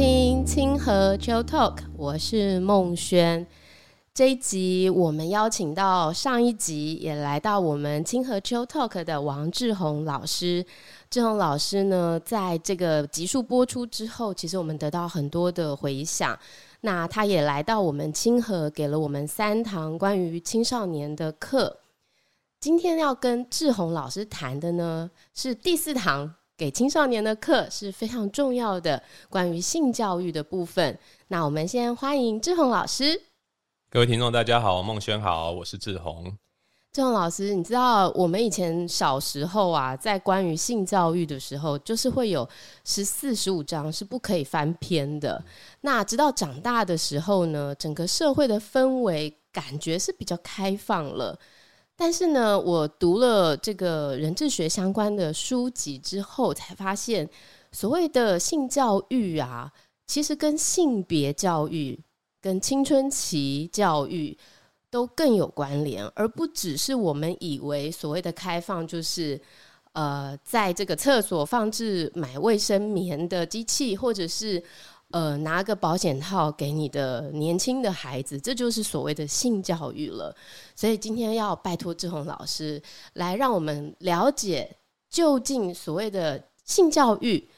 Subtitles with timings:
[0.00, 3.46] 听清河 Chill Talk，我是孟轩。
[4.14, 10.64] 这一集我们邀请到上一集也来到我们清河 Chill Talk 的王志宏老师。
[11.10, 16.38] 志宏老师呢，在这个集数播出之后，其实我们得到很多的回响。
[16.80, 21.76] 那他也来到我们清河，给了我们三堂关于青少年的课。
[22.58, 26.36] 今天要跟志宏老师谈的呢，是第四堂。
[26.60, 30.98] 给青少年的课是非常重要的，关于性教育的部分。
[31.28, 33.18] 那我们先欢迎志宏老师。
[33.88, 36.36] 各位听众，大家好，孟轩好，我是志宏。
[36.92, 42.46] 志宏老师，你知道我们以前小时候啊，在关于性教育的时候，就是会有
[42.84, 45.42] 十四、十五章是不可以翻篇的。
[45.80, 51.38] 那直到长大的时候呢，整个社会的氛围感觉是比较开放了。
[52.02, 57.28] 但是呢，我读了这个人治学相关的书籍之后，才发现
[57.72, 59.70] 所谓的性教育啊，
[60.06, 62.00] 其实跟性别教育、
[62.40, 64.34] 跟青春期教育
[64.90, 69.38] 都更有关联，而不只是我们以为所谓的开放，就是
[69.92, 74.62] 呃，在这个厕所放置买卫生棉的机器，或者是。
[75.10, 80.34] 呃，拿个保险套给你的年轻的孩子，这就是所谓的性教育了。
[80.76, 82.80] 所以今天要拜托志宏老师
[83.14, 84.76] 来让我们了解，
[85.08, 87.48] 究竟所谓的性教育，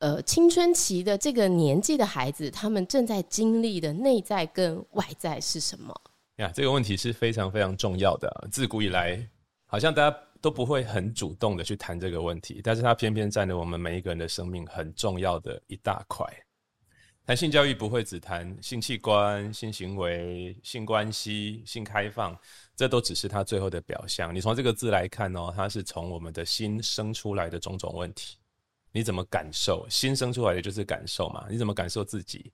[0.00, 5.94] 呃，青春期的这个年纪的孩子，他们正在经历的内在跟外在是什么？
[6.38, 8.48] 呀，这个问题是非常非常重要的。
[8.50, 9.24] 自古以来，
[9.66, 16.26] 好像大家都不会很主动的去谈这个问题，但是它偏偏占了我们每一个人的生命很重要的一大块。
[17.28, 22.34] 谈性教育不会只谈性器官、性行为、性关系、性开放，
[22.74, 24.34] 这都只是它最后的表象。
[24.34, 28.38] 你从这个字来看哦，它是从我们的心生出来的种种问题。
[28.92, 29.86] 你怎么感受？
[29.90, 31.46] 心生出来的就是感受嘛。
[31.50, 32.50] 你怎么感受自己？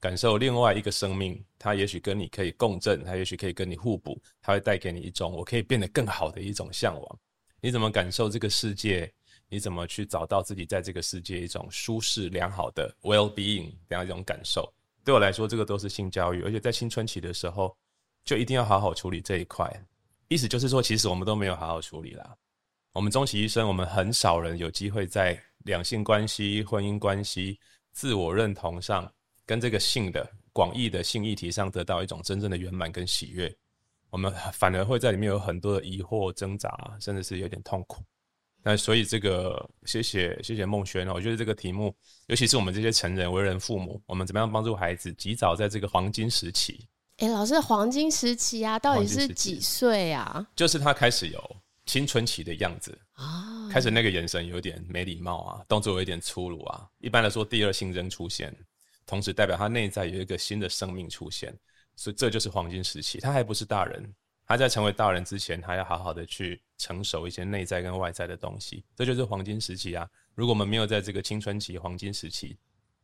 [0.00, 7.18] 感受另外一个生命，它也许跟你可以共振，它也许可以跟你互补，它会带给你一种我可以变得更好的一种向往。
[7.60, 9.12] 你怎么感受这个世界？
[9.48, 14.72] 你怎么去找到自己在这个世界一种舒适良好的 well-being 这样一种感受？
[15.04, 17.74] 对我来说，这个都是性教育，而且在青春期的时候
[18.24, 19.72] 就一定要好好处理这一块。
[20.28, 22.36] 意思就是说，其实我们都没有好好处理啦。
[22.92, 27.58] 我们终其一生，我们很少人有机会在两性关系、婚姻关系、
[27.92, 29.10] 自我认同上，
[29.46, 33.50] 跟这个性的广义的性议题上得到一种真正的圆满跟喜悦。
[34.10, 38.02] 我们反而会在里面有很多的疑惑、挣扎，甚至是有点痛苦。
[38.62, 41.94] 那所以这个，谢谢谢谢孟轩哦，我觉得这个题目，
[42.26, 46.86] 尤其是我们这些成人为人父母，我们怎么样帮助孩子及早在这个黄金时期？
[47.18, 50.46] 哎、欸，老师，黄金时期啊，到底是几岁啊？
[50.54, 56.86] 就是他开始有青春期的样子啊，开始那个眼神有点没礼貌啊，动作有点粗鲁啊。
[56.98, 58.54] 一般来说，第二性征出现，
[59.06, 61.56] 同时代表他内在有一个新的生命出现，
[61.96, 63.18] 所以这就是黄金时期。
[63.18, 64.14] 他还不是大人。
[64.48, 70.08] 他在成为大人之前，他要好好的去成熟一些内在跟外在的东西，这就是黄金时期啊！
[70.34, 72.56] 如果我们没有在这个青春期黄金时期，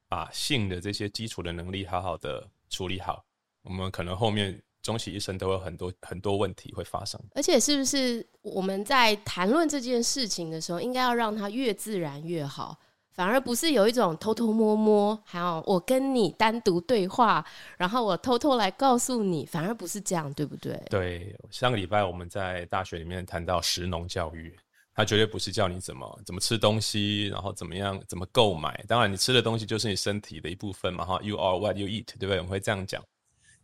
[0.09, 3.23] 把性的这些基础的能力好好的处理好，
[3.61, 7.21] 我们可能后面终其一生都有很多很多问题会发生。
[7.35, 12.81] 而且，是不是我们在谈论这件事情的时候，应该要让它越自然越好？
[13.15, 17.47] 反而不是有一种偷偷摸摸，还有我跟你单独对话，
[17.79, 20.77] 然后我偷偷来告诉你，反而不是这样，对不对？
[20.91, 24.53] 对，上个礼拜我们在大学里面谈到食农教育，
[24.93, 28.85] 它绝对不是教你怎么怎么吃东西，然后怎么样怎么购买。
[28.89, 32.39] 当然，你吃的东西就是你身体的一部分嘛，哈，You are what you eat，对不对？
[32.39, 33.01] 我们会这样讲，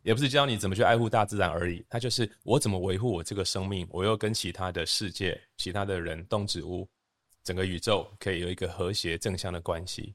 [0.03, 6.89] 也不是教你怎么去爱护大自然而已，它就是我怎么维护我这个生命，我又跟其他的世界、其他的人、动植物。
[7.43, 10.15] 整个宇宙可以有一个和谐正向的关系。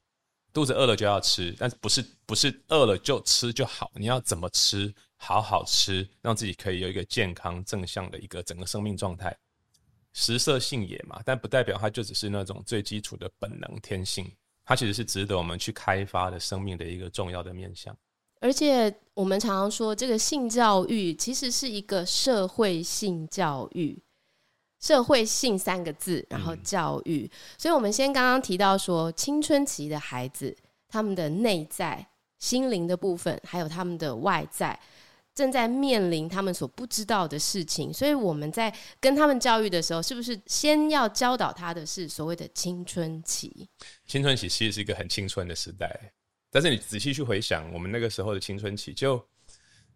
[0.53, 3.91] 肚子饿了就要吃，但是不是不是饿了就吃就好？
[3.96, 4.94] 你要怎么吃？
[5.18, 9.35] 好好吃，让自己可以有一个健康正向的一个整个生命状态。
[10.14, 14.32] 食色性也嘛，但不代表它就只是那种最基础的本能天性，
[14.64, 17.97] 它其实是值得我们去开发的生命的一个重要的面向。
[18.40, 24.02] 而且我们常常说，这个性教育其实是一个社会性教育。
[24.79, 27.29] 社会性三个字，然后教育。
[27.31, 30.55] 嗯、所以，我们先刚刚提到说，青春期的孩子，
[30.87, 32.07] 他们的内在、
[32.39, 34.79] 心灵的部分，还有他们的外在，
[35.33, 37.93] 正在面临他们所不知道的事情。
[37.93, 43.67] 所以，我们在跟他们教育的时候，是不是先要教导他的是所谓的青春期？
[44.05, 46.13] 青春期其实是一个很青春的时代，
[46.51, 49.25] 但是你仔细去回想，我们那个时候的青春期就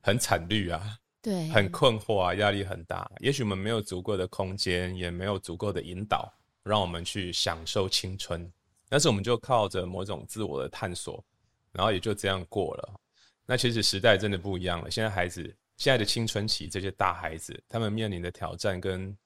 [0.01, 0.99] 很惨绿啊。
[1.21, 3.10] 对，很困惑啊，压力很大。
[3.19, 6.31] 也许我们没有足够的空间，也没有足够的引导，
[6.63, 8.50] 让我们去享受青春。
[8.88, 11.24] 但是我们就靠着某种自我的探索，
[11.71, 13.00] 然后也就这样过了。
[13.45, 15.44] 那其实时代真的不一样了，现在孩子
[15.77, 19.18] 现在的青春期这些大孩子，他们面临的挑战跟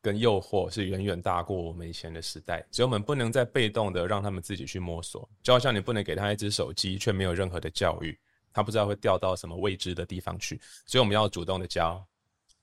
[0.00, 2.66] 跟诱惑是远远大过我们以前的时代。
[2.70, 8.18] 所以我们不能再被动的让他们自己去摸索，就好像你不能给他一只手机，却没有任何的教育，
[8.54, 10.58] 他不知道会掉到什么未知的地方去。
[10.86, 12.02] 所以我们要主动的教。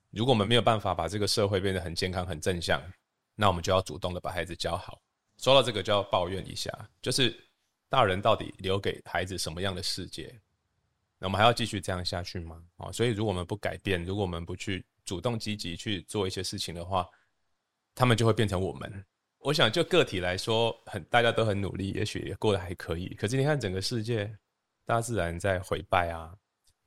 [0.10, 2.82] 如果我们没有办法把这个社会变得很健康、很正向，
[3.36, 5.00] 那我们就要主动的把孩子教好。
[5.38, 6.72] 说到这个，就要抱怨一下，
[7.02, 7.38] 就是
[7.90, 10.34] 大人到底留给孩子什么样的世界？
[11.18, 12.62] 那我们还要继续这样下去吗？
[12.78, 17.08] 啊，所以如果我们不改变，如果我们不去主动积极去做一些事情的话，
[17.96, 19.06] 他们就会变成我们。
[19.40, 23.16] 我想就个体来说，很大家都很努力，也许也过得还可以。
[23.16, 24.36] 可是你看整个世界，
[24.86, 26.34] 大自然在毁败啊，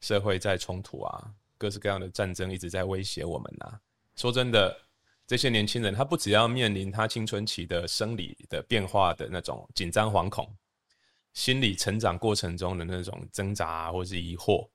[0.00, 1.34] 社会在冲突啊。
[1.56, 3.78] 各式各样的战争一直在威胁我们呐、
[4.16, 4.76] 说真的，
[5.26, 10.54] 这些年轻人他不只要面临他青春期的生理的变化的那种紧张惶恐，
[11.32, 14.68] 心理成长过程中的那种挣扎，或是疑惑，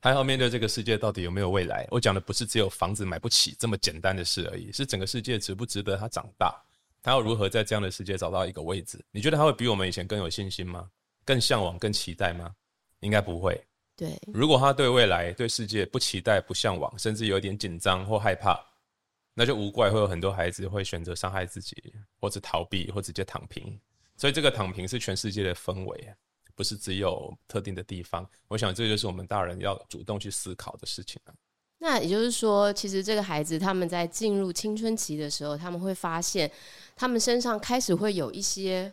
[0.00, 1.86] 还要面对这个世界到底有没有未来。
[1.90, 6.54] 我讲的不是只有房子买不起这么简单的事而已，是整个世界值不值得他长大，
[7.00, 9.02] 他要如何在这样的世界找到一个位置？
[9.12, 10.90] 你觉得他会比我们以前更有信心吗？
[11.26, 12.54] 更向往、更期待吗？
[13.00, 13.62] 应该不会。
[13.94, 18.58] 对，如果他对未来、对世界不期待、不向往，甚至有点紧张或害怕，
[19.34, 23.78] 那就无怪会有很多孩子会选择伤害自己，或者逃避，或直接躺平。
[24.16, 26.14] 所以这个躺平是全世界的氛围，
[26.54, 28.28] 不是只有特定的地方。
[28.48, 31.34] 我想这就是我们大人要主动去思考的事情了。
[31.78, 36.50] 那也就是说，其实这个孩子他们在进入青春期的时候，他们会发现，
[36.94, 38.92] 他们身上开始会有一些。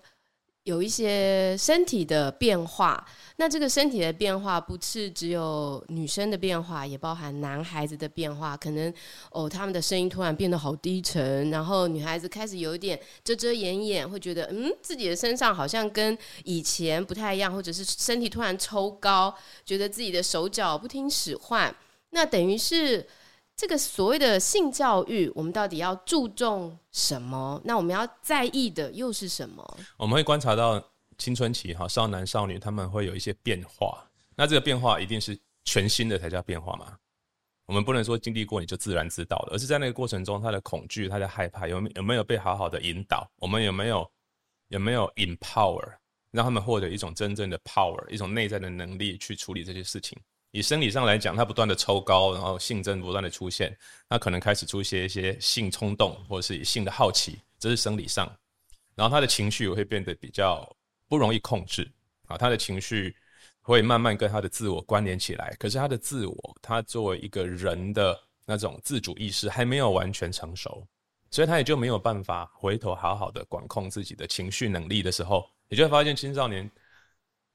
[0.63, 3.05] 有一些身体的变化，
[3.35, 8.55] 那这个身体的变化不是只有女生的变化，也包含男孩子的变化。
[8.55, 8.93] 可能
[9.31, 21.75] 哦，他们的声音突然变得好低沉，然后女孩子开始有一点遮遮掩掩，会觉得嗯，自己的身上好像跟以前不太一样，或者是身体突然抽高，觉得自己的手脚不听使唤。
[22.11, 23.05] 那等于是。
[23.55, 27.61] 这个所谓的性教育，我们到底要注重什么？
[27.63, 29.77] 那我们要在意的又是什么？
[29.97, 30.83] 我们会观察到
[31.17, 34.03] 青春期哈少男少女他们会有一些变化，
[34.35, 36.97] 那这个变化一定是全新的才叫变化吗？
[37.65, 43.29] 我们不能说经历过你就自然知道了，而是在那个过程中他的恐惧、他的害怕有没有没有被好好的引导？
[43.37, 44.11] 我们有没有
[44.67, 45.93] 有没有 empower
[46.31, 50.19] 让他们获得一种真正的 power，一种内在的能力去处理这些事情？
[50.53, 53.75] 以生理上来讲，他不断的抽高，然后性征不断的出现，
[54.07, 58.31] 他可能开始出现一些性冲动，或者是性的好奇，这是生理上。
[58.93, 60.63] 然后他的情绪也会变得比较
[61.09, 61.91] 不容易控制
[62.27, 63.15] 啊，他的情绪
[63.61, 65.55] 会慢慢跟他的自我关联起来。
[65.57, 68.15] 可是他的自我，他作为一个人的
[68.45, 70.85] 那种自主意识还没有完全成熟，
[71.31, 76.69] 所以他也就没有办法回头好好的管控自己的情绪能力的时候，你就会发现青少年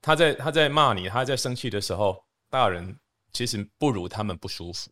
[0.02, 2.20] 他在他在骂你，他在生气的时候。
[2.50, 2.98] 大人
[3.32, 4.90] 其实不如他们不舒服，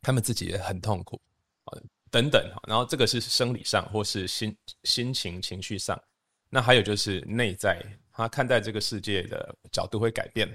[0.00, 1.20] 他们自己也很痛苦
[1.64, 1.78] 啊，
[2.10, 2.42] 等等。
[2.66, 6.00] 然后这个是生理上或是心心情情绪上，
[6.50, 7.80] 那还有就是内在，
[8.12, 10.48] 他看待这个世界的角度会改变，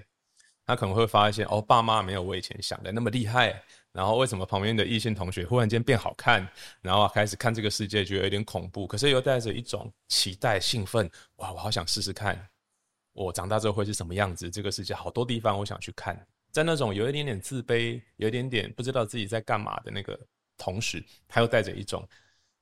[0.65, 3.63] 他可能会发现哦，爸妈没有我以前想的那么厉害，
[3.94, 6.46] 然后为什么旁边的异性同学忽然间变好看，
[6.81, 12.48] 然后开始看这个世界觉得有点恐怖，可是又带着一种期待兴奋，哇，我好想试试看。
[13.17, 14.50] 我长大之后会是什么样子？
[14.50, 16.15] 这个世界好多地方我想去看，
[16.51, 20.17] 在那种有一点点自卑、有一点点不知道自己在干嘛的那个
[20.55, 22.07] 同时，他又带着一种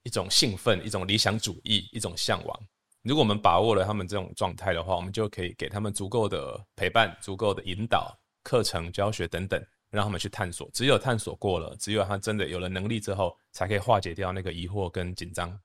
[0.03, 2.59] 一种兴奋、一种理想主义、一种向往。
[3.01, 10.69] 如果我们把握了他们这种状态的话，我们就可以给他们足够的陪伴、足够的引导、课程教学等等，让他们去探索。
[10.73, 15.59] 只有探索过了，只有他真的有了能力之后，才可以化解掉那个疑惑跟紧张。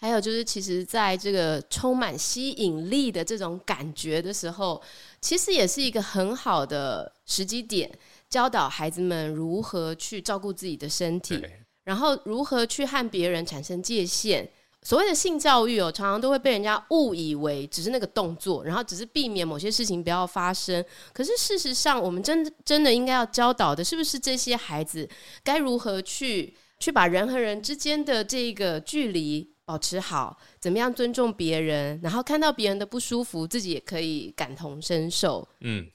[0.00, 4.80] 还有就是，其实在这个充满吸引力的这种感觉的时候，
[5.20, 7.90] 其实也是一个很好的时机点，
[8.30, 11.44] 教导孩子们如何去照顾自己的身体，
[11.82, 14.48] 然后如何去和别人产生界限。
[14.82, 20.82] 所谓的性教育哦，常常都会被人家误以为只是那个动作，然后只是避免某些事情不要发生。
[21.12, 25.06] 可是事实上，我们真真的应该要教导的，是不是这些孩子
[25.42, 35.46] 该如何去去把人和人之间的这个距离保持好，怎么样尊重别人，然后看到别人的不舒服，自己也可以感同身受。
[35.60, 35.86] 嗯，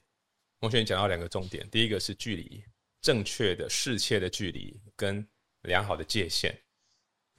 [0.60, 2.64] 孟轩讲到两个重点，第一个是距离，
[3.02, 5.28] 正确的适切的距离跟
[5.64, 6.56] 良好的界限，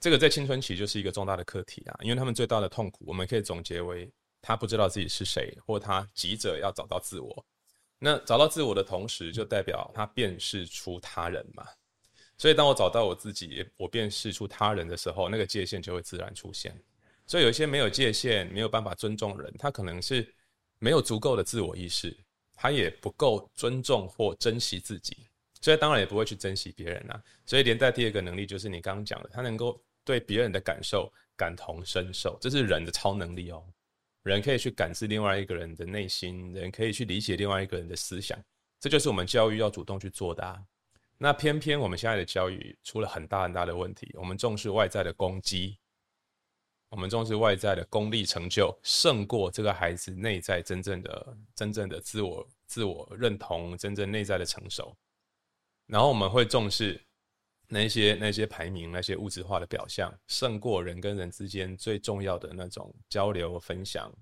[0.00, 4.12] 这个在青春期就是一个重大的课题啊，因为他们最大的痛苦，我们可以总结为
[4.42, 7.46] 他不知道自己是谁，或他急着要找到自我。
[8.00, 11.64] 那找到自我的同时，就代表他辨识出他人嘛。
[12.36, 16.74] 所以，当我找到我自己，我辨识出他人的时候，那个界限就会自然出现。
[17.26, 20.26] 所以，有一些没有界限、没有办法尊重人，他可能是
[20.78, 22.14] 没有足够的自我意识，
[22.54, 25.16] 他也不够尊重或珍惜自己，
[25.60, 27.22] 所以当然也不会去珍惜别人啊。
[27.46, 33.64] 所以连带第二个能力就是你刚刚讲的，他能够对别人的感受感同身受，这是人的超能力哦。
[34.24, 38.38] 人可以去感知另外一个人的内心，人可以去理解另外一个人的思想，
[38.80, 40.58] 这就是我们教育要主动去做的啊。
[41.16, 45.78] 那偏偏我们现在的教育出了很大很大的问题，我们重视外在的攻击，
[46.90, 54.94] 我们重视外在的功利成就，胜过这个孩子内在真正的、真正的自我、自我认同、真正内在的成熟。
[55.86, 57.00] 然后我们会重视
[57.68, 64.12] 那些那些排名、那些物质化的表象，胜过人跟人之间最重要的那种交流、分享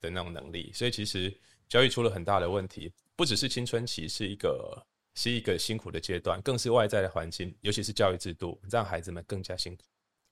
[0.00, 0.72] 的那种能力。
[0.72, 1.32] 所以，其实
[1.68, 4.82] 教育出了很大的问题，不只是青春期是一个。
[5.20, 9.82] 是一个辛苦的阶段，更是外在的环境，尤其是教育制度，让孩子们更加辛苦。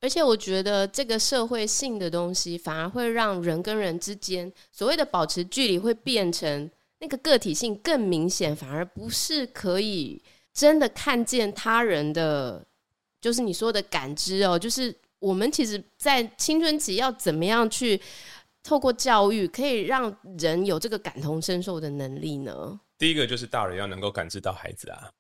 [0.00, 10.23] 而且，我觉得这个社会性的东西，反而会让人跟人之间所谓的保持距离，会变成那个个体性更明显，反而不是可以
[10.55, 12.64] 真的看见他人的，
[13.21, 14.57] 就是你说的感知哦。
[14.57, 18.00] 就是我们其实，在青春期要怎么样去
[18.62, 22.78] 透过教育，可以让人有这个感同身受的能力呢？
[22.99, 25.11] 第一个就是大人要能够感知到孩子啊。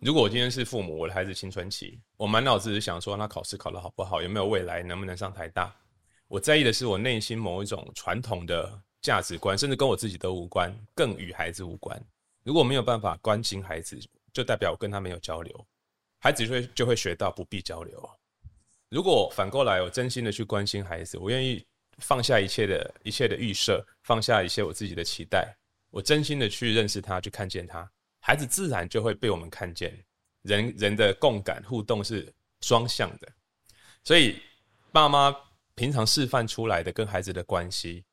[0.00, 5.74] 如果我今天是父母，我的孩子青春期，我满脑子是想说，他考试考得好不好，有没有未来，能不能上台大？
[6.28, 12.00] 我在意的是我内心某一种传统的价值观，甚至跟我自己都无关，更与孩子无关。
[12.44, 13.98] 如果没有办法关心孩子，
[14.32, 15.66] 就代表我跟他没有交流，
[16.18, 18.10] 孩子就会就会学到不必交流。
[18.90, 21.66] 如果反过来，我真心的去关心孩子，我愿意
[21.98, 25.56] 放下一切的一切的预设，放下一切我自己的期待。
[25.96, 29.98] 我真心的去认识他，去看见他，孩子自然就会被我们看见。
[30.42, 33.26] 人人的共感互动是双向的，
[34.04, 34.38] 所以
[34.92, 35.34] 爸妈
[35.74, 38.04] 平常示范出来的跟孩子的关系，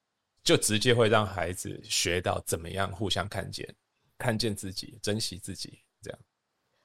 [0.46, 3.68] 就直接会让孩子学到怎么样互相看见，
[4.18, 5.82] 看见自己，珍惜自己。
[6.02, 6.20] 这样，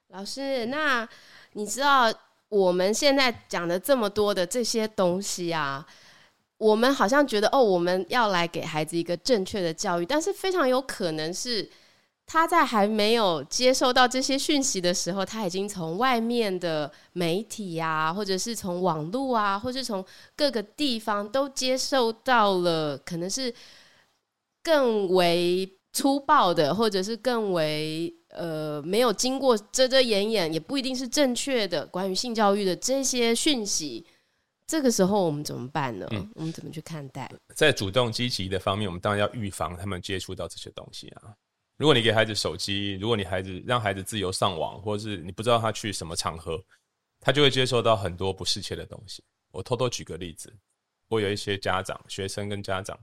[0.09, 1.09] 老师，那
[1.52, 2.12] 你知道
[2.49, 5.87] 我们现在讲的这么多的这些东西啊？
[6.58, 11.70] 我们好像觉得哦，我们要来给孩子一个正确的教育，但是非常有可能是
[12.26, 20.04] 他在还没有接受到这些讯息的时候，他已经从外面的媒体呀，或者是从网络啊，或是从
[20.36, 23.54] 各个地方都接受到了，可能是
[24.62, 34.04] 更为粗暴的，或者是更为呃没有经过遮遮掩掩，也不一定是正确的关于性教育的这些讯息。
[34.68, 36.06] 这个时候我们怎么办呢？
[36.10, 37.28] 嗯，我们怎么去看待？
[37.54, 41.34] 在主动积极的方面，我们当然要预防他们接触到这些东西啊。
[41.78, 46.62] 如果你给孩子手机，如果你孩子让孩子自由上网，或者是你不知道他去什么场合，
[47.18, 49.25] 他就会接受到很多不适切的东西。
[49.52, 50.54] 我偷偷举个例子，
[51.08, 52.98] 我有一些家长、学生跟家长，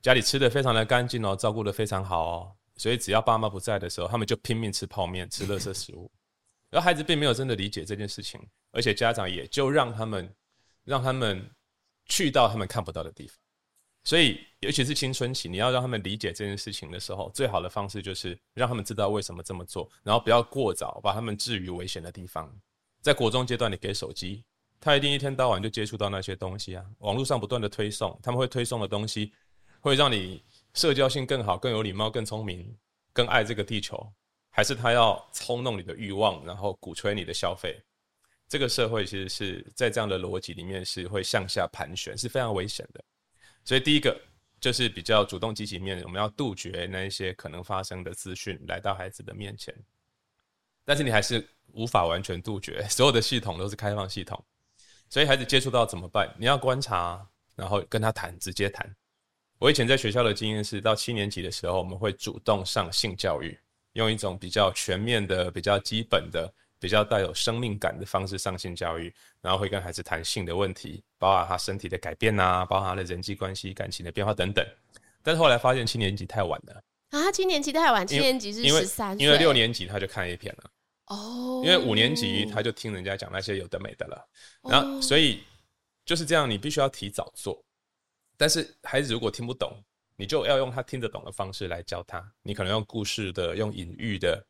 [0.00, 6.10] 家里吃的非常的干净哦，照顾的非常好哦，所以只要爸妈不在的时候，他们就拼命吃泡面、吃垃圾食物，
[6.72, 8.40] 而孩子并没有真的理解这件事情，
[8.72, 10.34] 而且家长也就让他们。
[10.86, 11.44] 让他们
[12.06, 13.36] 去到他们看不到的地方，
[14.04, 22.50] 所以尤其是青春期，你要让他们理解这件事情的时候，最好的方式就是让他们知道为什么这么做，然后不要过早把他们置于危险的地方。
[23.02, 24.44] 在国中阶段，你给手机，
[24.80, 26.84] 他一定一天到晚就接触到那些东西啊。
[26.98, 29.32] 网络上不断的推送，他们会推送的东西，
[29.80, 30.42] 会让你
[30.74, 32.76] 社交性更好、更有礼貌、更聪明、
[33.12, 34.12] 更爱这个地球，
[34.50, 37.80] 还是他要操弄你的欲望，然后鼓吹你的消费？
[38.48, 43.02] 这个社会其实是在这样的逻辑里面是会向下盘旋，是非常危险的。
[43.64, 44.16] 所以第一个
[44.60, 49.74] 就是比较主动积极面，我们要杜绝那一些可能发生的资讯来到孩子的面前。
[50.84, 54.40] 但是你还是无法完全杜绝，所有的系统都是开放系统，
[55.10, 56.32] 所以孩子接触到怎么办？
[56.38, 58.88] 你要观察，然后跟他谈，直接谈。
[59.58, 63.58] 我以前在学校的经验是，到七年级的时候，我们会主动上性教育，
[63.94, 66.54] 用一种比较全面的、比较基本的。
[66.78, 74.64] 比较带有生命感的方式上性教育，然后会跟孩子谈性的问题，包括他身体的改变啊，包括他的人际关系、感情的变化等等。
[75.22, 77.32] 但是后来发现七年级太晚了啊！
[77.32, 80.70] 七年级太晚，七年级是十三，因为六年级他就看 A 片了
[81.06, 84.28] 哦，因为五年级他就听人家讲那些有的没的了。
[84.62, 85.42] 然后所以
[86.04, 87.64] 就是这样，你必须要提早做。
[88.36, 89.72] 但是孩子如果听不懂，
[90.16, 92.22] 你就要用他听得懂的方式来教他。
[92.42, 94.44] 你可能用故事的，用隐喻的。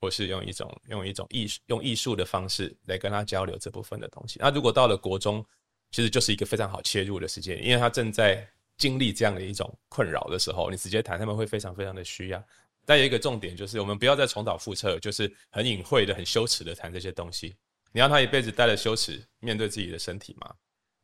[0.00, 4.38] 或是用一种用一种艺术用艺术的方式来跟他交流这部分的东西。
[4.40, 5.44] 那如果到了国中，
[5.90, 12.42] 其实就是一个非常好切入的时间，因为他正在经历这样的一种困扰的时候，你直接谈，他们会非常非常的需要。
[12.86, 17.54] 但有一个重点就是，我们不要再重蹈覆辙，就是很隐晦的、很羞耻的谈这些东西。
[17.92, 20.54] 你让他一辈子带着羞耻面对自己的身体吗？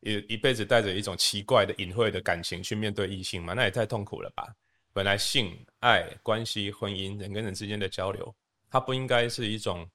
[0.00, 3.52] 一一辈子带着一种奇怪的隐晦的感情去面对异性吗？
[3.54, 4.54] 那也太痛苦了吧。
[4.92, 8.34] 本来性、爱、关系、婚姻，人跟人之间的交流，
[8.76, 9.88] 它不应该是一种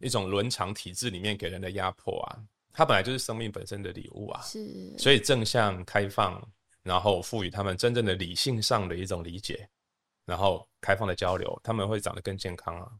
[0.00, 2.42] 一种伦常体制里面给人的压迫啊，
[2.72, 4.42] 它本来就是生命本身的礼物啊。
[4.42, 6.42] 是，所以正向开放，
[6.82, 9.68] 然后赋予他们真正的理性上的一种理解，
[10.24, 12.90] 然后开放的交流，他们会长得更健康啊。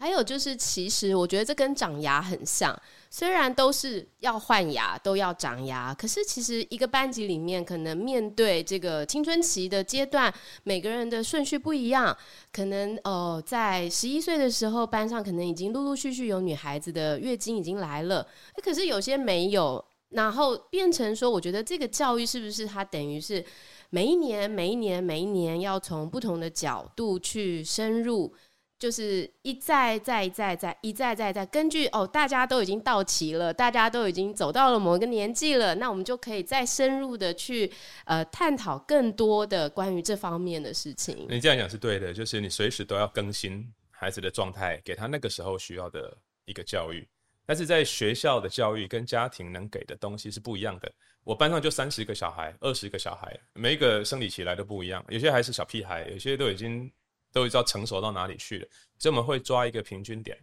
[0.00, 2.74] 还有就是，其实我觉得这跟长牙很像，
[3.10, 12.16] 虽然都是要换牙，都要长牙，可是其实一个班级里面，可能面对这个青春期的阶段，每个人的顺序不一样。
[12.50, 18.26] 可能呃，在十一岁的时候，班上可能已经陆陆续续有女孩子的月经已经来了，
[18.64, 23.44] 可是有些没有，然后变成说，我觉得这个教育是不是它等于是
[23.90, 28.34] 每一年、每一年、每一年要从不同的角度去深入。
[28.80, 37.70] 就是一再再再再一再再再根据哦，大家都已经到齐了，大家都已经走到了某个年纪了，那我们就可以再深入的去
[38.06, 41.26] 呃探讨更多的关于这方面的事情。
[41.28, 47.06] 你这样讲是对的，就是你随时都要更新孩子的状态，给他那个时候需要的一个教育。
[47.44, 50.90] 但是在学校的教育跟家庭能给的东西是不一样的。
[51.22, 56.90] 我班上就三十个小孩，二十个小孩，每一个生理期来都不一样，有些还是小屁孩，有些都已经。
[57.32, 58.68] 都知道成熟到哪里去了，
[58.98, 60.38] 所以我们会抓一个平均点。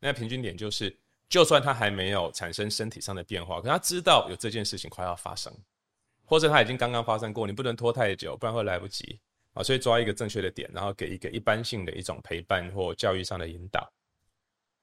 [0.00, 0.96] 那平均点就是，
[1.28, 5.52] 就算他还没有产生身体上的变化，可他知道有这件事情快要发生，
[6.24, 9.20] 或者他已经刚刚发生过，你不能拖太久，不然会来不及
[9.54, 9.62] 啊。
[9.62, 13.92] 所以抓一个正确的点，然后给一个一般性的一种陪伴或教育上的引导。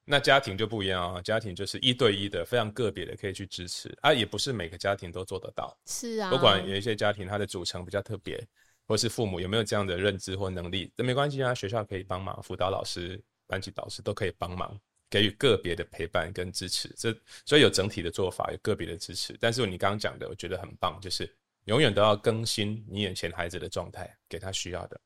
[0.05, 5.77] 那家庭就不一样啊，家庭就是一对一的，非常个别的可以去支持啊，也不是每个家庭都做得到。
[5.85, 8.41] 是啊，不管有一些家庭它的组成比较特别。
[8.89, 14.75] 或是父母有没有这样的认知或能力，这没关系啊，学校可以帮忙，辅导老师、班级导师都可以帮忙，
[15.11, 16.91] 给予个别的陪伴跟支持。
[16.97, 17.15] 这
[17.45, 19.37] 所以有整体的做法，有个别的支持。
[19.39, 21.31] 但是你刚刚讲的，我觉得很棒，就是
[21.65, 24.99] 永远都要更新你眼前孩子的状态，给他需要的。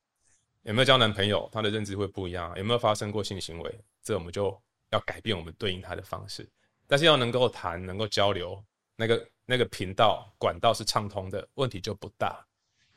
[0.62, 2.58] 有没有交男朋友，他的认知会不一样。
[2.58, 4.58] 有没有发生过性行为，这我们就
[4.91, 6.48] 要改变我们对应他的方式。
[6.88, 8.63] 但是要能够谈，能够交流，
[8.96, 12.48] 那个那个频道管道是畅通的，问题就不大。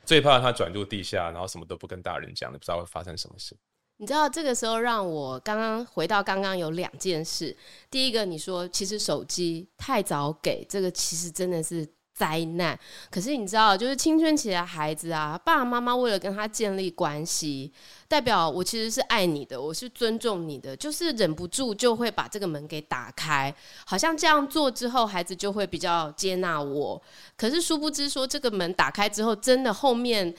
[0.07, 3.55] 最怕他转入地下，然后什么都不跟大人讲，你不知道会发生什么事。
[3.99, 7.55] 你知道这个时候让我刚刚回到刚刚有两件事。
[7.91, 11.96] 第一个，你说其实手机太早给，这个其实真的是。
[12.17, 12.79] 灾难。
[13.11, 17.71] 可是你知道，就是青春期的孩子啊，爸爸妈妈为了跟他建立关系，
[18.09, 27.01] 代表我其实是爱你的，我是尊重你的，就是忍不住就会把这个门给打开，好像这样做之后，孩子就会比较接纳我。
[27.37, 30.35] 可是殊不知，说这个门打开之后，真的后面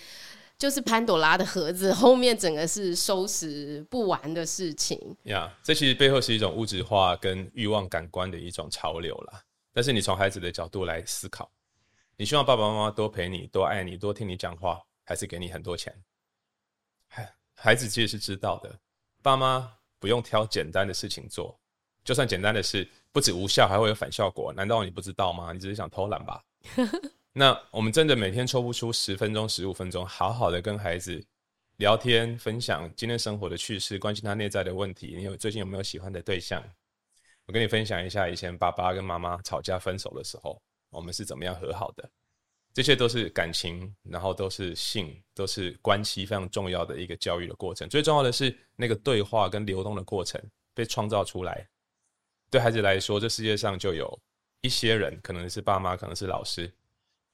[0.58, 5.00] 就是潘朵拉的盒子，后面整个是收拾不完的事情。
[5.24, 9.42] 呀这其实背后是一种物质化跟欲望感官的一种潮流啦。
[9.72, 11.48] 但是你从孩子的角度来思考。
[12.20, 15.96] 你希望爸爸妈妈多陪你、多爱你、多听你讲话，还是给你很多钱？
[17.08, 18.80] 孩孩子其实是知道的，
[19.22, 21.60] 爸妈不用挑简单的事情做，
[22.04, 24.52] 就算简单的事，不止无效，还会有反效果。
[24.52, 25.54] 难道你不知道吗？
[25.54, 26.44] 你只是想偷懒吧？
[27.34, 31.24] 那我们真的每天抽不出十分钟、十五分钟，好好的跟孩子
[31.76, 35.14] 聊天、分享今天生活的趣事，关心他内在的问题。
[35.16, 36.64] 你有最近有没有喜欢的对象？
[37.46, 40.60] 我跟你分享一下，以前爸爸跟妈妈吵架分手的时候。
[40.90, 42.10] 我们是怎么样和好的？
[42.74, 47.90] 这些都是感情，然后都是性，都是关系非常重要的一个教育的过程。
[47.90, 50.40] 最重要的是那个对话跟流动的过程
[50.76, 51.68] 被创造出来。
[52.52, 54.20] 对孩子来说，这世界上就有
[54.62, 56.72] 一些人，可能是爸妈，可能是老师，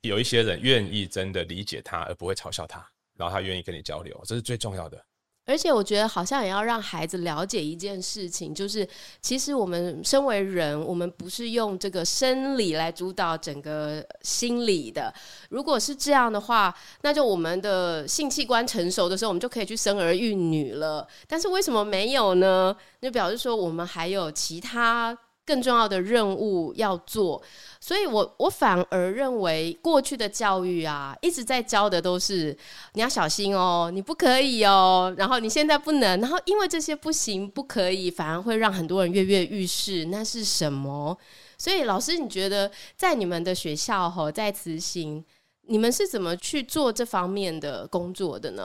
[0.02, 2.80] 有一些人愿意真的理解他，而不会嘲笑他，
[3.16, 5.06] 然后他愿意跟你交流，这是最重要的。
[5.46, 8.88] 而且我觉得好像也要让孩子了解一件事情，就是
[9.22, 15.14] 其实我们身为人，我们不是用这个生理来主导整个心理的。
[15.50, 21.06] 如果是这样的话，那就我们的性器官成熟的时候，我们就可以去生儿育女了。
[21.28, 22.76] 但是为什么没有呢？
[23.02, 25.18] 就表示说我们还有其他。
[25.46, 27.42] 更重要的任务要做，
[27.80, 32.58] 所以我我反而认为过去的教育啊，一直在教的都是
[32.94, 40.06] 你要小心哦，你不可以哦，然后你现在不能，然后因为这些不行不可以，反而会让很多人跃跃欲试。
[40.06, 41.18] 那是什么？
[41.58, 45.24] 所以老师，你觉得在你们的学校和在慈心，
[45.68, 48.64] 你们是怎么去做这方面的工作的呢？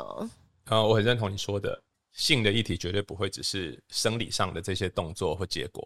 [0.66, 5.84] 啊，我很认同你说的，性的议题绝对不会只是生理上的这些动作或结果。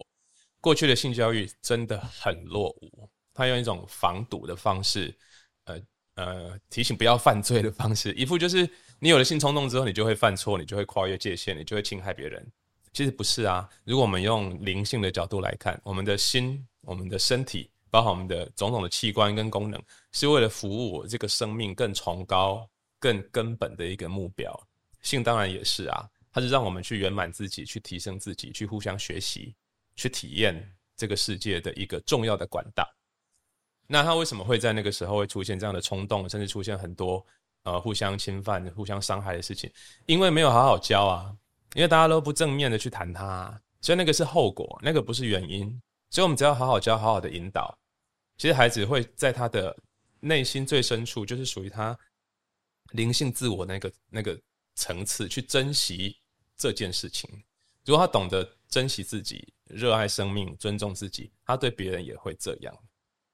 [0.63, 5.15] 过去的性教育真的很落伍，他用一种防堵的方式，
[5.65, 5.79] 呃
[6.15, 8.67] 呃，提醒不要犯罪的方式， 一副就是
[8.99, 12.51] 你有了性冲动之后，你就会犯错，你就会跨越界限，你就会侵害别人。
[12.93, 22.69] 其实不是啊，如果我们用灵性的角度来看，我们的心、我们的身体，包括我们的种种的器官跟功能，是为了服务我这个生命更崇高、
[23.01, 24.69] 更根本的一个目标。
[25.01, 29.55] 性当然也是啊，它是让我们去圆满自己，去提升自己，去互相学习，
[29.97, 32.89] 去体验这个世界的一个重要的管道。
[33.87, 37.25] 那他为什么会在那个时候会出现这样的冲动，甚至出现很多
[37.65, 39.71] 呃互相侵犯、互相伤害的事情？
[40.07, 41.35] 因为没有好好教啊，
[41.75, 45.81] 因为大家都不正面的去谈他，所以那个是后果，那个不是原因。
[46.09, 47.77] 所以我们只要好好教、好好的引导，
[48.37, 49.77] 其实孩子会在他的
[50.21, 51.99] 内心最深处，就是属于他
[52.93, 54.39] 灵性自我那个那个
[54.75, 56.17] 层次，去珍惜
[56.57, 57.29] 这件事情。
[57.85, 62.75] 如果他懂得珍惜自己、热爱生命、尊重自己，他对别人也会这样。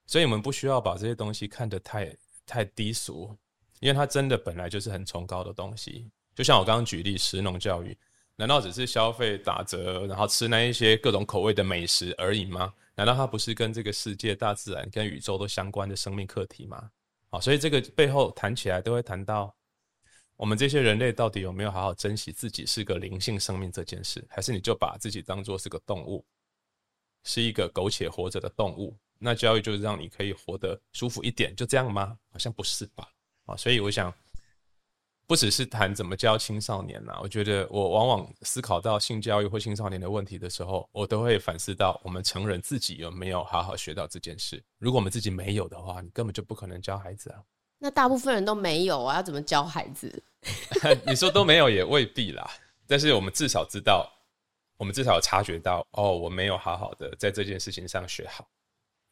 [0.04, 3.32] 所以，我们不需要把这些东西看得太太低俗，
[3.78, 6.10] 因为它真的本来就是很崇高的东西。
[6.34, 7.96] 就像我刚刚举例食农教育，
[8.34, 12.74] 难道只是消费打折，然后吃那一些各种口味的美食而已吗？
[12.96, 16.90] 难道它不是跟这个世界、大自然、跟宇宙都相关的生命课题吗？
[17.30, 19.54] 好，所以这个背后谈起来都会谈到，
[20.38, 26.24] 我们这些人类到底有没有好好珍惜自己是个灵性生命这件事，还是你就把自己当做是个动物，
[27.24, 28.96] 是一个苟且活着的动物？
[29.18, 32.16] 那教育就是让你可以活得舒服一点，就这样吗？
[32.30, 33.08] 好像不是吧？
[33.46, 34.14] 啊，所以我想，
[35.26, 44.62] 不只是谈怎么教青少年呐，我觉得我往往思考到性教育或青少年的问题的时候，我都会反思到我们成人自己有没有好好学到这件事。
[44.78, 47.42] 如果我们自己没有的话，你根本就不可能教孩子啊。
[47.80, 50.22] 那大部分人都没有啊，要怎么教孩子？
[51.06, 52.50] 你说都没有也未必啦，
[52.86, 54.10] 但是我们至少知道，
[54.76, 58.48] 我们至少有察觉到，哦，我没有好好的在这件事情上学好。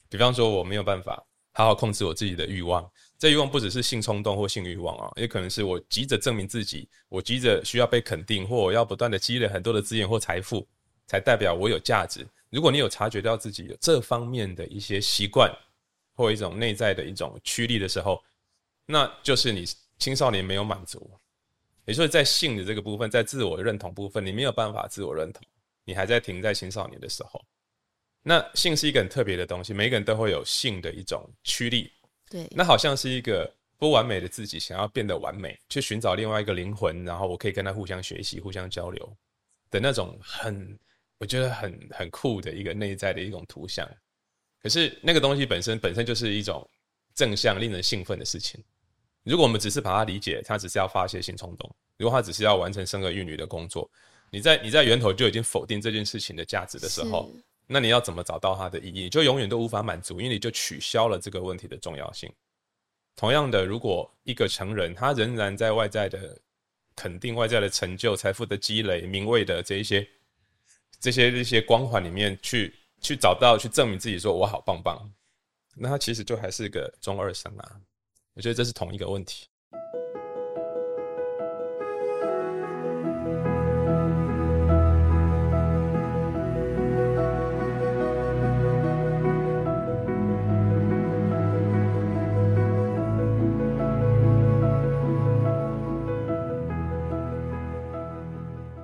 [0.08, 1.20] 比方说，我没有办法
[1.52, 2.88] 好好控制我自己的欲望。
[3.18, 10.66] 这欲望不只是性冲动或性欲望啊，也可能是我急着证明自己，我急着需要被肯定，或我要不断的积累很多的资源或财富，
[11.06, 12.26] 才代表我有价值。
[12.50, 15.50] 如果你有察觉到自己有这方面的一些习惯，
[16.14, 18.22] 或一种内在的一种驱力的时候，
[18.86, 19.64] 那就是你
[19.98, 21.10] 青少年没有满足。
[21.86, 25.42] 也就是在性的这个部分，在自我认同部分，你没有办法自我认同，
[25.84, 27.42] 你还在停在青少年的时候。
[28.22, 31.92] 那性是一个很特别的东西，每个人都会有性的一种驱力。
[32.28, 39.16] 对，那好像是一个不完美的自己想要变得完美，去寻找另外一个灵魂，然后我可以跟他互相学习、互相交流
[39.70, 40.76] 的那种很，
[41.18, 43.88] 我觉得很很酷的一个内在的一种图像。
[44.60, 46.68] 可是那个东西本身本身就是一种
[47.14, 48.60] 正向、令人兴奋的事情。
[49.26, 53.90] 如果我们只是把它理解，它只是要发泄性冲动，如果它只是要完成生儿育女的工作，
[54.30, 57.30] 你在你在源头就已经否定这件事情的价值的时候。
[57.68, 59.02] 那你要怎么找到它的意义？
[59.02, 62.32] 你就永远都无法满足，因为你就取消了这个问题的重要性。
[63.16, 66.38] 同样的，如果一个成人他仍然在外在的
[66.94, 70.06] 肯定、外在的成就、财富的积累、名位的这一些、
[71.00, 75.12] 这些这些光环里面去去找到、去证明自己，说我好棒棒，
[75.74, 77.80] 那他其实就还是个中二生啊。
[78.36, 79.46] 我觉得这是同一个问题。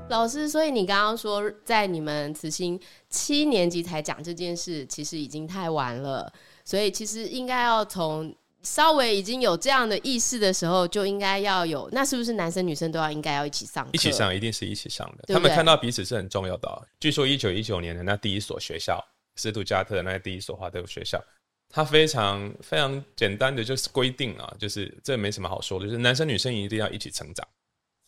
[0.09, 6.33] 老师，所以你刚刚说在你们慈心七年级才讲这件事，其实已经太晚了。
[6.65, 11.89] 所以其实应该要从稍微已经有这样的意识的时候，就应该要有。
[11.93, 13.89] 那是不是男生女生都要应该要一起上？
[13.93, 15.25] 一起上，一定是一起上的。
[15.27, 16.83] 对对，他们看到彼此是很重要的哦。
[17.01, 19.05] 据说一九一九年的那第一所学校，
[19.37, 21.23] 斯图加特的那第一所华德福学校，
[21.69, 27.47] 它非常非常简单的就是规定啊，就是这没什么好说的，就是男生女生一定要一起成长，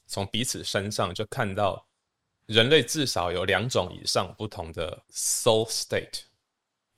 [0.07, 1.87] 从彼此身上就看到。
[2.47, 6.25] 人类至少有两种以上不同的 soul state，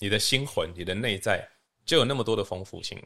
[0.00, 1.48] 你的心魂、你的内在
[1.84, 3.00] 就有那么多的丰富性。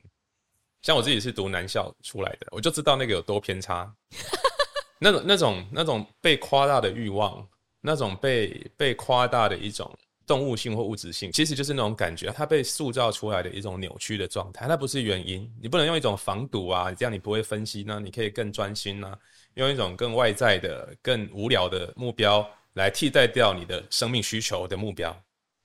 [0.82, 3.92] 像我自己是读男校出来的，我就知道那个有多偏差。
[4.98, 7.46] 那种、那种、那种被夸大的欲望，
[7.80, 9.90] 那种被被夸大的一种
[10.26, 14.68] 动物性或物质性，其实就是那种感觉，它被塑造出来的一种扭曲的状态。
[14.68, 19.16] 它不是原因，你不能用一种防堵啊，这样你不会分析呢，你可以更专心呢。
[19.54, 25.14] 用一种更外在的、更无聊的目标来替代掉你的生命需求的目标，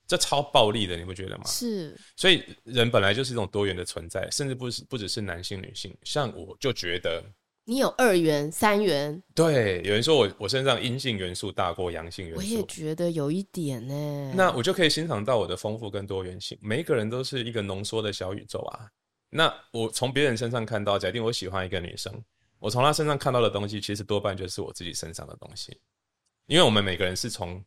[0.06, 1.44] 这超暴力的，你不觉得吗？
[1.46, 1.98] 是。
[2.16, 5.96] 所以人本来就是一种多元的存在，甚至不是不只是男性、女性。
[6.02, 7.22] 像我就觉得，
[7.64, 9.20] 你有二元、三元。
[9.34, 14.32] 对，有人说我我身上阴性元素大过阳性元素，我也觉得有一点呢。
[14.36, 16.56] 那我就可以欣赏到我的丰富跟多元性。
[16.62, 18.88] 每一个人都是一个浓缩的小宇宙啊。
[19.28, 22.22] 那我从别人身上看到，假定我喜欢一个女生。
[22.58, 25.76] 我从她身上看到的东西，其实多半就是我自己身上的东西，
[26.46, 27.62] 因为我们每个人是从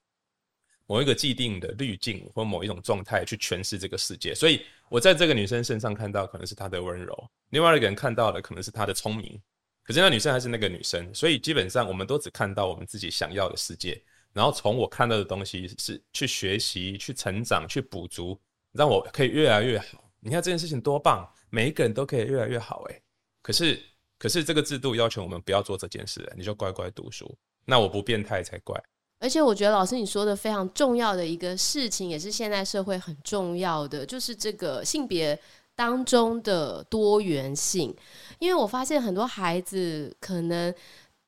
[0.90, 9.40] 某一个既定的滤镜或某一种状态去诠释这个世界，所以我在这个女生身上看到可能是她的温柔，另外一个人看到的可能是她的聪明，
[9.84, 14.02] 可是那女生还是那个女生，所以基本上我们都只看到我们自己想要的世界，
[14.34, 18.36] 然后从我看到的东西是去学习、去成长、去补足，
[18.72, 20.04] 让我可以越来越好。
[20.20, 23.00] 你看这件事情多棒，每一个人都可以越来越好诶。
[23.44, 23.80] 可是，
[24.18, 27.38] 可是这个制度要求我们不要做这件事，你就乖乖读书。
[27.64, 28.76] 那我不变态才怪。
[29.20, 35.38] 而且我觉得老师你说的非常重要的一个事情，也是现在社会很重要的，就是这个性别
[35.76, 37.94] 当中的多元性。
[38.40, 40.74] 因为我发现很多孩子可能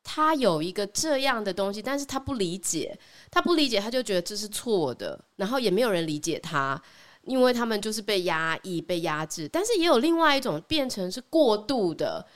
[0.02, 2.98] 他有一个这样的东西，但是他不理解，
[3.30, 6.80] 他不理解，他就觉得这是错的，然后也没有人理解他，
[7.24, 9.46] 因为他们就是被压抑、被压制。
[9.48, 12.26] 但是也有另外一种变成是过度的、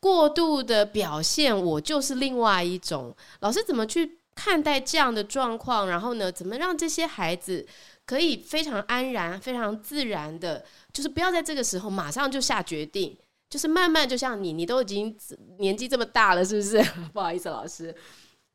[0.00, 3.14] 过度的表现，我就是另外一种。
[3.40, 7.66] 老师怎么去看待这样的状况，然后呢，怎么让这些孩子
[8.04, 13.16] 可以非常安然、非常自然的，就是不要在这个时候马上就下决定，
[13.48, 15.16] 就是慢慢，就像你，你都已经
[15.58, 16.82] 年纪这么大了，是不是？
[17.12, 17.94] 不好意思，老师。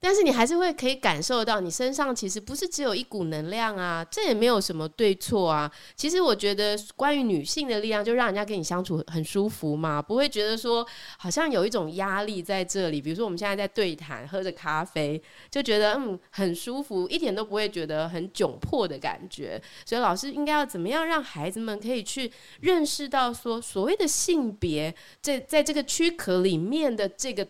[0.02, 5.70] 但是你还是会可以感受到，你身上其实不是只有一股能量啊，这也没有什么对错啊。
[5.96, 13.02] 其实我觉得，关于女性的力量，就让人家跟你相处很舒服嘛，不会觉得说好像有一种压力在这里。
[13.02, 19.62] 比如说我们现在在对谈，喝着咖啡，就觉得嗯很舒服，一点都不会觉得很窘迫的感觉。
[19.86, 22.32] 所以老师应该要怎么样让孩子们可以去
[22.62, 27.46] 认识到说，所谓的性别，在在这个躯壳里面的这个。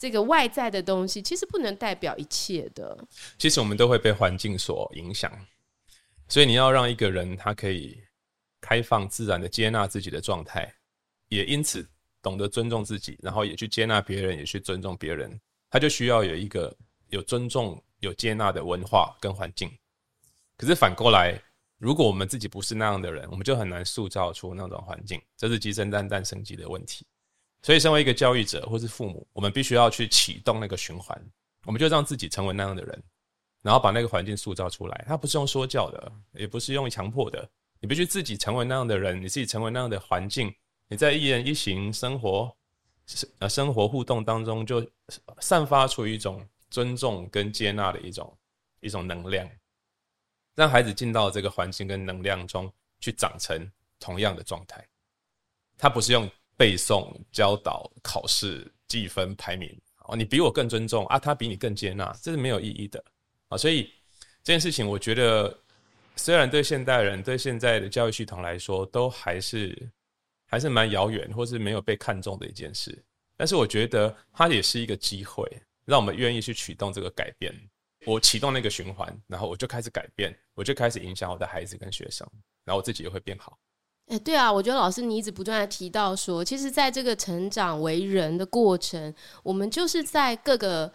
[0.00, 3.06] 这个外在的东西其实不能代表一切的。
[3.36, 5.30] 其实我们都会被环境所影响，
[6.26, 8.02] 所以你要让一个人他可以
[8.62, 10.74] 开放、自然的接纳自己的状态，
[11.28, 11.86] 也因此
[12.22, 16.74] 懂得尊重自己，然后也去接纳别人，也去尊重别人，他就需要有一个
[17.08, 19.70] 有尊重、有接纳的文化跟环境。
[20.56, 21.38] 可是反过来，
[21.76, 27.06] 如果我们自己不是那样的人，我们就很难塑造出那种环境，这是鸡生蛋，蛋生鸡的问题。
[27.62, 31.22] 所以，身为一个教育者或是父母，我们必须要去启动那个循环，
[31.66, 33.02] 我们就让自己成为那样的人，
[33.60, 35.04] 然后把那个环境塑造出来。
[35.06, 37.46] 它不是用说教的，也不是用强迫的，
[37.78, 40.50] 你必须自己成为那样的人，你自己成为那样的环境，
[40.88, 42.56] 你在一言一行、生活、
[43.40, 44.82] 呃生活互动当中，就
[45.40, 48.34] 散发出一种尊重跟接纳的一种
[48.80, 49.46] 一种能量，
[50.54, 54.82] 让孩子进到这个环境跟能量中去长成同样的状态。
[55.76, 56.26] 他不是用。
[56.60, 63.02] 背诵、教导、考试、计分、排名，哦，你比我更尊重啊，他比你更接纳，这是没有意义的
[63.48, 63.56] 啊。
[63.56, 63.90] 所以
[64.44, 65.58] 这件事情，我觉得
[66.16, 69.90] 虽然对现代人、对现在的教育系统来说，都还是
[70.44, 73.02] 还是蛮遥远，或是没有被看重的一件事。
[73.38, 75.50] 但是我觉得它也是一个机会，
[75.86, 77.54] 让我们愿意去启动这个改变。
[78.04, 82.28] 我启动那个循环，然后我就开始改变，我就开始影响我的孩子跟学生，
[82.66, 83.58] 然后我自己也会变好。
[84.10, 90.92] 哎，对啊，我觉得老师你一直不断的提到说，其实在这个成长为人的过程，我们就是在各个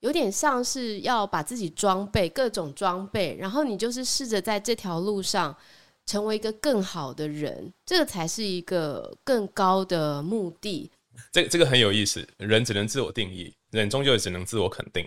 [0.00, 5.56] 有点像是要把自己装备各种装备，然后你就是试着在这条路上
[6.04, 10.90] 成为一个更好的人，这个才是一个更高的目的。
[11.30, 15.06] 这这个很有意思，人只能自我定义，人终究只能自我肯定。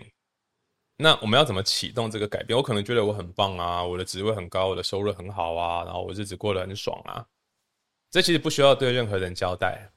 [0.97, 2.55] 那我们要怎么启动这个改变？
[2.55, 7.25] 我可能觉得我很棒啊，我的职位很高，我的收入很好啊，然后我日子过得很爽啊。
[8.09, 9.91] 这其实不需要对任何人交代。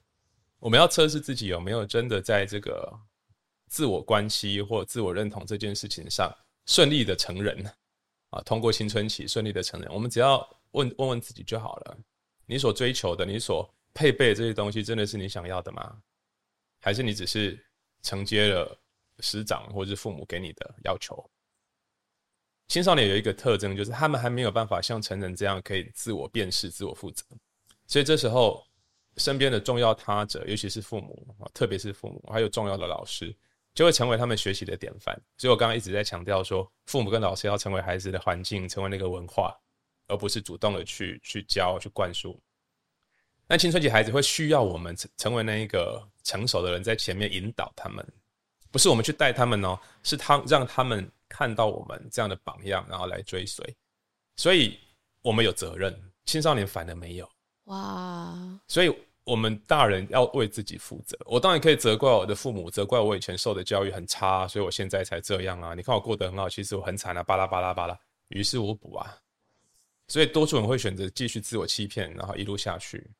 [0.59, 2.93] 我们要测试自己有没有真的在这个
[3.69, 7.65] 自我关系或自我认同这件事情上顺利的成人
[8.31, 9.89] 啊，通过青春期顺利的成人。
[9.93, 10.39] 我们只要
[10.73, 11.97] 问问问自己就好了：
[12.45, 15.97] 你所追求的、你所配备的这些东西，真的是你想要的吗？
[16.81, 17.65] 还是你只是
[18.03, 18.77] 承接了？
[19.21, 21.31] 师长或者是父母给你的要求，
[22.69, 27.25] 青少年有一个特征，就是他们还没有办法像成人这样可以自我辨识、自我负责。
[27.87, 28.67] 所以这时候，
[29.17, 33.35] 身边的重要他者，尤其是父母啊，特别是父母，还有重要的老师，
[33.75, 35.19] 就会成为他们学习的典范。
[35.39, 39.59] 所以我刚刚一直在强调说，父母跟老师要成为孩子的环境，成为那个文化，
[40.07, 42.39] 而不是主动的去去教、去灌输。
[43.47, 48.07] 那青春期孩子会需要我们成成为那一个成熟的人，在前面引导他们。
[48.71, 53.77] 不是我们去带他们哦，是他让他们看到我们这样的榜样，然后来追随。
[54.37, 54.79] 所以
[55.23, 55.95] 我们有责任，
[56.27, 57.29] 青少年反而没有。
[57.65, 58.35] 哇！
[58.67, 61.19] 所以我们大人要为自己负责。
[61.27, 65.75] 我当然可以责怪我的父母，责怪我以前受的教育很差，所以我现在才这样啊。
[65.75, 69.17] 你看我过得很好，其实我很惨啊，巴拉巴拉巴拉，于事无补啊。
[70.07, 73.11] 所以多数人会选择继续自我欺骗，然后一路下去。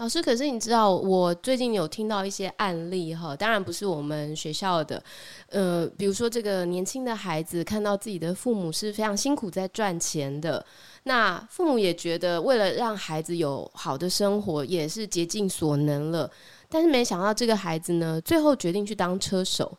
[0.00, 5.02] 老师，可是你知道，我最近有听到一些案例哈，当然不是我们学校的，
[5.50, 10.64] 呃，比如说这个年轻的孩子看到自己的父母是非常辛苦在赚钱的，
[11.02, 16.30] 那父母也觉得为了让孩子有好的生活，也是竭尽所能了，
[16.70, 19.70] 但是没想到这个孩子呢，最后决定去当车手。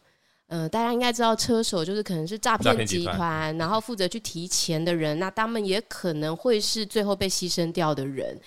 [0.49, 5.17] 嗯、呃，大家应该知道，车手就是可能是诈骗集团，然后负责去提钱的人。
[5.17, 8.37] 那他们也可能会是最后被牺牲掉的人。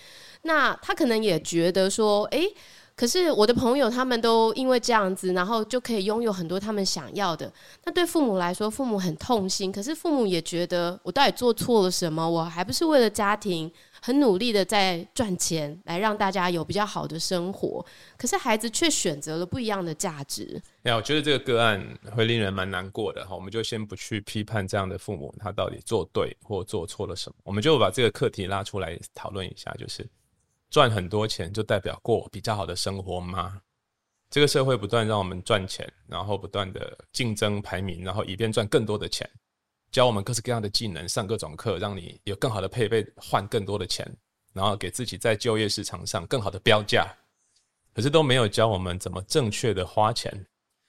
[0.45, 2.41] 那他可能也觉得说，哎，
[2.97, 7.53] 可是我的朋友他们都因为这样子，然后就可以拥有很多他们想要的。
[7.85, 9.73] 那对父母来说，父母很痛心。
[9.73, 12.29] 可是父母也觉得，我到底做错了什么？
[12.29, 13.71] 我还不是为了家庭。
[14.07, 17.83] 很努力的在赚钱，来让大家有比较好的生活。
[18.19, 20.61] 可是孩子却选择了不一样的价值。
[20.83, 21.83] 那我觉得这个个案
[22.15, 23.35] 会令人蛮难过的哈。
[23.35, 27.37] 我们就先不去批判这样的父母，他到底做对或做错了什么。
[27.45, 30.07] 我们就把这个课题拉出来讨论一下，就是
[30.75, 33.63] 赚很多钱就代表过比较好的生活吗？
[34.29, 39.31] 这个社会不断让我们赚钱，然后不断的竞争排名，然后以便赚更多的钱。
[39.93, 44.05] 教我们各式各样的技能，上各种课，让你有更好的配备，换更多的钱，
[44.53, 47.07] 然后给自己在就业市场上更好的标价。
[47.95, 50.45] 可是都没有教我们怎么正确的花钱。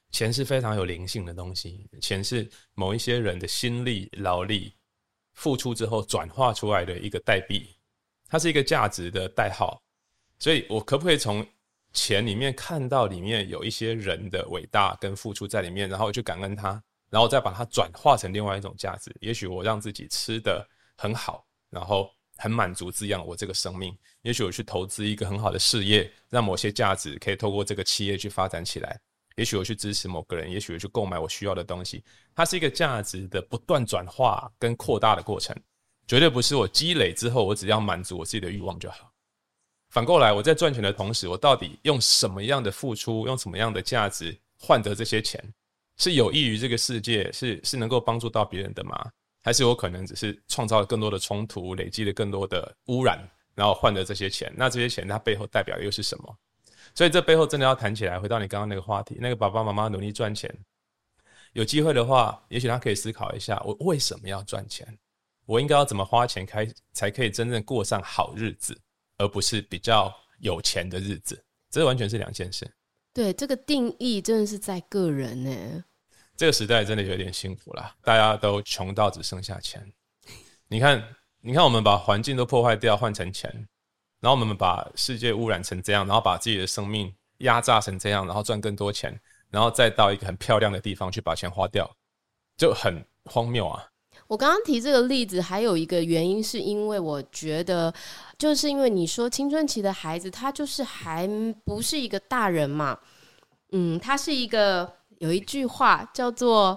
[0.09, 4.73] 钱是非常有灵性的东西，钱是某一些人的心力、劳力
[5.33, 7.74] 付出之后转化出来的一个代币，
[8.35, 9.81] 它是一个价值的代号。
[10.37, 11.47] 所以我可不可以从
[11.93, 16.83] 钱里面看到里面有一些人的伟大跟付出在里面，然后去感恩他？
[17.09, 20.67] 然后再把它转化成另外一种价值，也许我让自己吃得
[20.97, 23.97] 很好，然后很满足滋养我这个生命。
[24.23, 28.99] 也许我去投资一个很好的事业，让某些价值可以透过这个企业去发展起来。
[29.37, 32.03] 也许我去支持某个人，也许我去购买我需要的东西。
[32.35, 35.55] 它是一个价值的不断转化跟扩大的过程，
[36.07, 39.11] 绝对不是我积累之后我只要满足我自己的欲望就好。
[39.89, 45.41] 反过来，我在赚钱的同时，我到底用什么样的付出，用什么样的价值换得这些钱？
[45.97, 49.09] 是有益于这个世界，是是能够帮助到别人的吗？
[49.41, 53.17] 还是有可能只是创造了更多的冲突，累积了更多的污染，
[53.53, 54.51] 然后换得这些钱？
[54.57, 56.37] 那这些钱它背后代表的又是什么？
[56.93, 60.53] 所以这背后真的要谈起来，回到你刚刚那个话题，那个爸爸妈妈努力赚钱，
[61.53, 64.85] 有机会的话，也许他可以思考一下：我为什么要赚钱？
[65.45, 68.79] 我应该要怎么花钱开才可以真正过上好日子，
[69.17, 71.43] 而不是比较有钱的日子？
[71.69, 72.69] 这完全是两件事。
[73.13, 75.83] 对，这个定义真的是在个人呢。
[76.35, 79.89] 这个时代真的有点幸福啦，大家都穷到只剩下钱。
[80.67, 81.01] 你看，
[81.39, 83.49] 你看，我们把环境都破坏掉，换成钱，
[84.19, 89.17] 然后我们把世界污染成这样，然后把自己的生命压榨成这样，然后赚更多钱，
[89.49, 91.89] 然后再到一个很漂亮的地方去把钱花掉，
[92.57, 93.87] 就很荒谬啊。
[94.27, 97.93] 我刚刚提这个例子，还有一个原因，是因为我觉得，
[98.39, 101.29] 就是因为你说青春期的孩子，他就是还
[101.63, 102.97] 不是一个大人嘛，
[103.71, 106.75] 嗯，他是一个有一句话叫做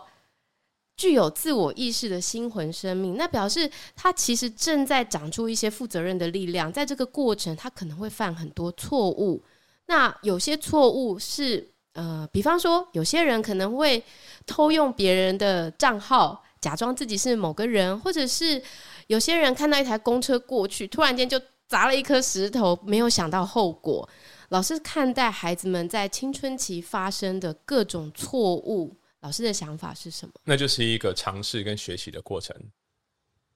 [0.95, 9.43] 具有自我意识的心魂生命，那表示他其实正在长出一些负责任的力量，在这个过程，他可能会犯很多错误，
[9.87, 14.05] 那有些错误是，呃，比方说，有些人可能会
[14.45, 16.45] 偷用别人的账号。
[16.61, 18.63] 假装自己是某个人，或者是
[19.07, 24.09] 有些人看到一台公车过去，突然间就砸了一颗石头，没有想到后果。
[24.51, 30.33] 老师看待孩子们在青春期发生的各种错误，老师的想法是什么？
[30.45, 32.57] 那就是一个尝试跟学习的过程。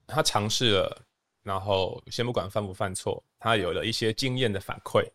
[0.07, 1.07] 他尝试了，
[1.43, 5.09] 然后先不管犯不犯错，他有了一些经验的反馈，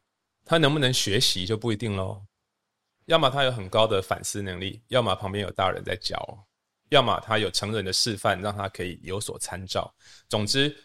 [0.43, 2.23] 他能不能学习就不一定喽。
[3.05, 6.17] 要么他有很高的反思能力，要么旁边有大人在教。
[6.89, 9.93] 要么他有成人的示范，让他可以有所参照。
[10.29, 10.75] 总之，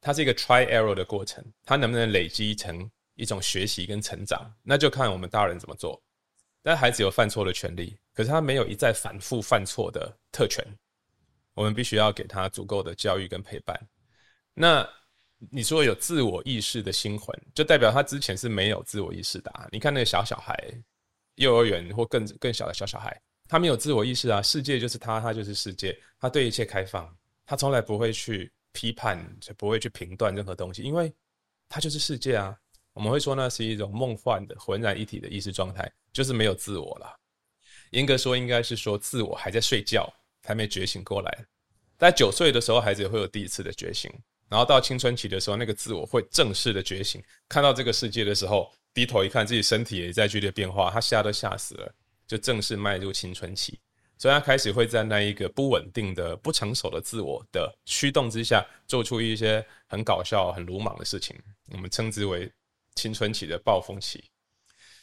[0.00, 1.44] 它是一个 try error 的过程。
[1.64, 6.02] 他能不能累积成一种学习跟成长，那就看我们大人怎么做。
[6.62, 10.64] 但孩子有犯错的权利，可是他没有一再反复犯错的特权。
[11.54, 13.78] 我们必须要给他足够的教育跟陪伴。
[14.54, 14.88] 那
[15.50, 19.68] 你说有自我意识的心魂，就代表他之前是没有自我意识的啊。
[19.70, 20.56] 你看那个小小孩，
[21.34, 23.20] 幼儿园或更更小的小小孩。
[23.52, 31.12] 他没有自我意识啊，世界就是他，他就是世界，他对一切开放，他从来不会去批判，就不会去评断任何东西，因为
[31.68, 32.56] 他就是世界啊。
[32.94, 37.14] 我们会说那是一种梦幻的浑然一体的意识状态，就是没有自我了。
[37.90, 40.10] 严格说，应该是说自我还在睡觉，
[40.42, 41.46] 还没觉醒过来。
[41.98, 44.10] 在九岁的时候，孩子也会有第一次的觉醒，
[44.48, 51.94] 然后到青春期的时候，那个自我会正式的觉醒，看到这个世界的时候，低头一看，自己身体也在剧烈变化，他吓都吓死了。
[52.32, 53.78] 就正式迈入青春期，
[54.16, 61.38] 所以他开始会在那一个不稳定的、不成熟的自我的驱动之下，做出一些很搞笑、很鲁莽的事情。
[61.72, 62.50] 我们称之为
[62.94, 64.24] 青春期的暴风期。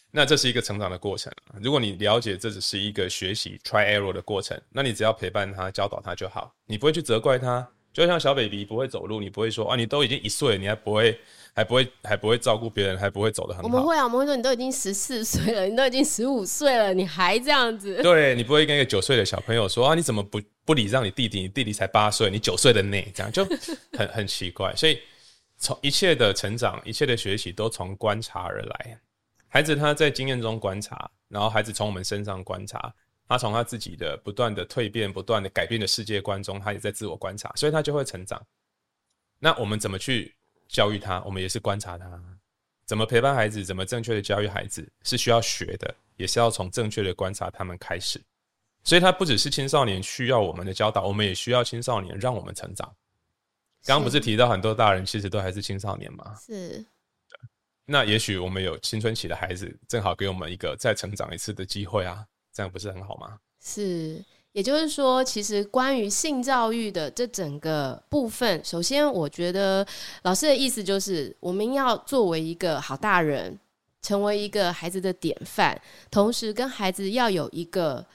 [0.09, 1.31] 那这是一个成长的过程。
[1.61, 11.19] 如果你了解这只是一个学习 try error 的过程，那你只要陪伴他、教导他就好，你不会去责怪他，就像小 baby 不会走路，你不会说啊，你都已经一岁，你还不会，
[11.53, 13.67] 还不会，还不会照顾别人，还不会走得很好。
[13.67, 18.01] 我们会啊，我们会说你都已经十四岁了，你都已经十五岁了，你还这样子。
[18.03, 21.41] 对， 你不会跟一个九岁的小朋友说啊，你怎么不不礼让你弟弟？
[21.41, 23.43] 你弟弟才八岁，你九岁的你，这样就
[23.97, 24.73] 很很奇怪。
[24.75, 24.99] 所以
[25.57, 28.99] 从一切的成长，一切的学习都从观察而来。
[29.47, 32.93] 孩子他在经验中观察，然后孩子从我们身上观察。
[33.29, 38.43] 他从他自己的不断的蜕变、不断的改变的世界观中，他也在自我观察，所以他就会成长。
[39.37, 40.35] 那我们怎么去
[40.67, 41.21] 教育他？
[41.21, 42.21] 我们也是观察他，
[42.85, 48.19] 怎么陪伴孩子，怎么正确的教育孩子，是需要学的，也是要从正确的观察他们开始。
[48.83, 52.91] 所以，他不只是青少年需要我们的教导，我们也需要青少年让我们成长。
[53.85, 56.35] 刚刚不是提到很多大人其实都还是青少年吗？
[56.43, 56.83] 是。
[57.85, 62.25] 那也许我们有青春期的孩子，正好给我们一个再成长一次的机会啊。
[62.59, 63.39] 这样不是很好吗？
[63.63, 69.87] 是，也就是说，其实关于性教育的这整个部分，首先，我觉得
[70.23, 73.57] 老师的意思就是，我们要作为一个好大人，
[74.01, 75.81] 成为一个孩子的典范，
[76.11, 78.05] 同时跟孩子要有一个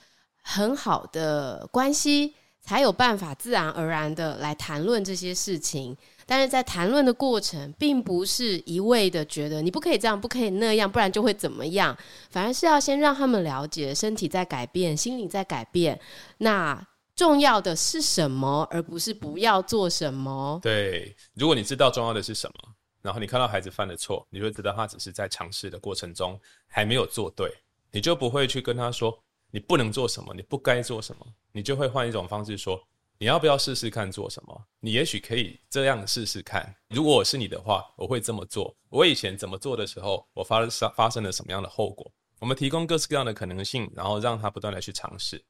[0.43, 5.97] 很好的关系，才有办法自然而然的来谈论这些事情。
[6.27, 11.97] 但是在谈论的过程，并不是一味的觉得你不可以这样，不可以那样，不然就会怎么样。
[12.31, 16.01] 反而是要先让他们了解身体在改变，心理在改变。
[16.39, 20.59] 那重要的是什么，而不是不要做什么。
[20.63, 27.53] 对，如果你知道重要的是什么，然后你看到孩子犯的错，你就知道他只是在尝试的过程中还没有做对，
[27.93, 29.17] 你就不会去跟他说
[29.51, 32.81] 你不能做什么，你不该做什么，你就会换一种方式说。
[33.19, 34.67] 你要不要试试看做什么？
[34.81, 36.75] 你也许可以这样试试看。
[36.89, 38.77] 如果我是你的话，我会这么做。
[38.89, 42.13] 我以前怎么做的时候，我发生发生了什么样的后果？
[42.41, 45.43] 我们提供各式各样的可能性，然后让他不断的去尝试，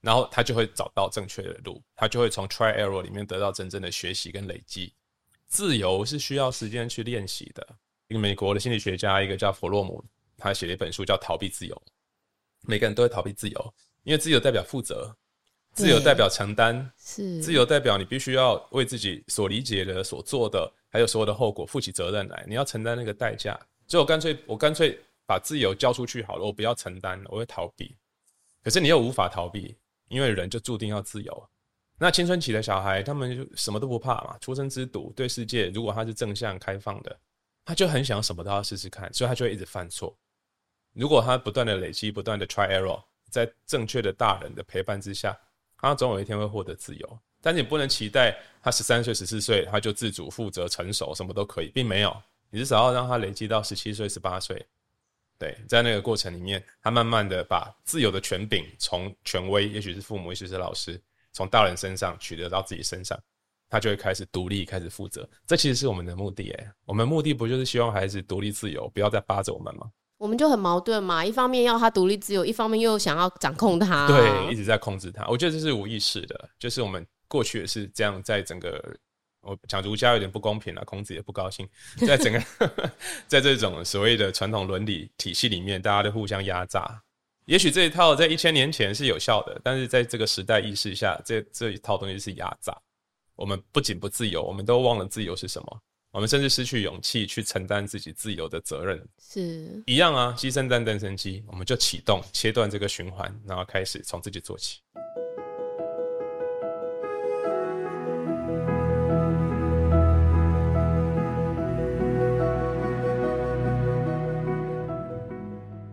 [0.00, 4.94] 然后他就会找到正确的路，他就会从 try error 里面得到真正的学习跟累积。
[5.48, 7.66] 自由是需要时间去练习的。
[8.06, 10.02] 一个美国的心理学家，一个叫弗洛姆，
[10.36, 11.74] 他写了一本书叫《逃避自由》。
[12.62, 13.74] 每个人都会逃避自由，
[14.04, 15.14] 因为自由代表负责。
[15.78, 22.44] 自由代表承担，是自由代表你必须要为自己所理解的、所做的，还有所有的后果负起责任来。
[22.48, 27.96] 你要承担那个代价，所以我干脆我干脆把自由交出去好了，我不要承担，我会逃避。
[28.64, 29.76] 可是你又无法逃避，
[30.08, 31.48] 因为人就注定要自由。
[31.96, 37.16] 那青春期的小孩，他们就什么都不怕嘛，出生之犊，对世界如果他是正向开放的，
[37.64, 40.16] 他就很想什么都要试试看，所以他就会一直犯错。
[40.94, 45.38] 如果他不断的累积，不断的 try error，在正确的大人的陪伴之下。
[45.80, 52.14] 他总有一天会获得自由，但是你不能期待他十三岁、十四岁他就自主、负责、成熟，什么都可以，并没有。
[52.50, 54.66] 你至少要让他累积到十七岁、十八岁，
[55.38, 61.00] 对，在那个过程里面，他慢慢的把自由的权柄从权威，也许是父母，也许是老师，
[61.32, 63.16] 从大人身上取得到自己身上，
[63.68, 65.28] 他就会开始独立、开始负责。
[65.46, 69.90] 这其实是我们的目的，诶，我们目的不就是希望孩子独立自由，不要再扒着我们吗？
[70.18, 75.26] 我们就很矛盾嘛，一方面要他独立自由，一方面又想要掌控他，对，一直在控制他。
[75.28, 78.82] 我觉得这是无意识的，就是我们过去也是这样，在整个
[79.42, 81.68] 我讲儒家有点不公平了，孔子也不高兴，
[82.04, 82.42] 在整个
[83.28, 87.00] 在这种所谓的传统伦理体系里面，大家都互相压榨。
[87.46, 92.76] 也许这一套在一千年前是有效的，但是在这个时代意识下，这这一套东西是压榨。
[93.36, 95.80] 我们不仅不自由，我们都忘了自由是什么。
[96.18, 100.34] 我们甚至失去勇气去承担自己自由的责任，是一样啊。
[100.36, 104.80] 牺牲蛋，蛋生鸡，我们就启动切断这个循环，然后开始从自己做起。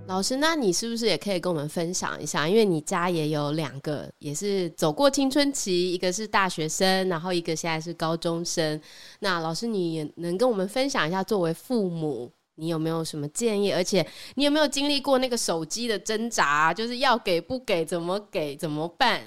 [0.07, 2.47] 老师，那你是不是也可以跟我们分享一下？
[2.47, 8.79] 因为你家也有两个，也是走过青春期，一个是大学生，然后一个现在是高中生。
[9.19, 13.71] 那老师，你也能跟我们分享一下，作为父母，你有没有什么建议？
[13.71, 19.23] 而且你有没有经历过那个手机的挣扎，就是要给不给，怎么给，怎么办？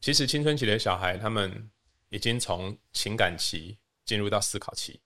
[0.00, 1.70] 其实青春期的小孩，他们
[2.10, 5.00] 已经从情感期进入到思考期。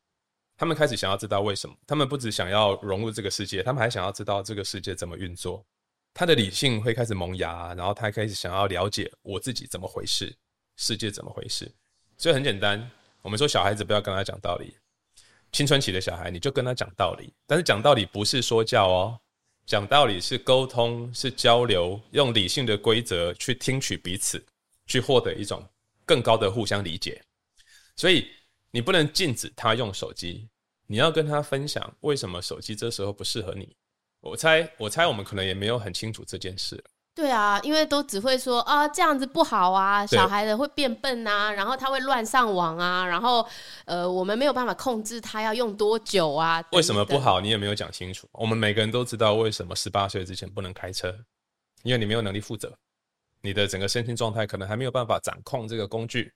[0.59, 5.65] 他们开始想要知道为什么，他们不只想要融入这个世界，他们还想要知道这个世界怎么运作。
[6.13, 10.37] 他的理性会开始萌芽，然后他开始想要了解我自己怎么回事，
[10.75, 11.73] 世界怎么回事。
[12.17, 12.91] 所以很简单，
[13.23, 14.77] 我们说小孩子不要跟他讲道理，
[15.53, 19.21] 青春期的小孩你就跟他讲道理，但是讲道理不是说教哦，
[19.65, 24.45] 讲道理是沟通，是交流，用理性的规则去听取彼此，
[24.87, 25.65] 去获得一种
[26.05, 27.23] 更高的互相理解。
[27.95, 28.27] 所以。
[28.71, 30.49] 你不能禁止他用手机，
[30.87, 33.77] 你要跟他分享为什么手机这时候不适合你。
[34.21, 36.83] 我猜，我猜我们可能也没有很清楚这件事。
[37.15, 43.45] 对啊，因为都只会说啊这样子不好啊，小孩子会变笨啊，然后他会乱上网啊，然后
[43.87, 46.63] 呃我们没有办法控制他要用多久啊。
[46.73, 47.41] 为什么不好？
[47.41, 48.29] 你也没有讲清楚。
[48.33, 51.13] 我们每个人都知道为什么十八岁之前不能开车，
[51.83, 52.73] 因为你没有能力负责，
[53.41, 56.33] 你的整个身心状态可能还没有办法掌控这个工具，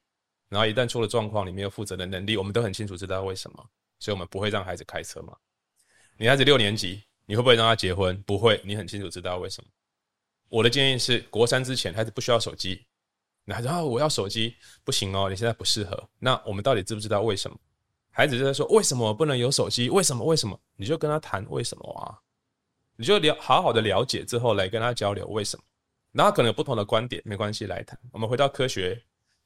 [0.53, 3.67] 然后一旦出了状况，你没有负责的能力，我们都很清楚知道为什么，
[3.99, 5.35] 所以我们不会让孩子开车嘛。
[6.19, 8.23] 你孩子六年级，你会不会让他结婚？
[8.25, 9.71] 不会，你很清楚知道为什么。
[10.51, 12.85] 我的建议是，国三之前孩子不需要手机。
[13.47, 16.07] 那然后我要手机不行哦，你现在不适合。
[16.19, 17.57] 那我们到底知不知道为什么？
[18.11, 19.89] 孩子就在说为什么不能有手机？
[19.89, 20.23] 为什么？
[20.23, 20.61] 为什么？
[20.77, 22.13] 你就跟他谈为什么啊？
[22.97, 25.65] 你就了好好的了解之后来跟他交流为什么？
[26.13, 27.99] 然后可能有不同的观点，没关系，来谈。
[28.13, 29.03] 我们回到科学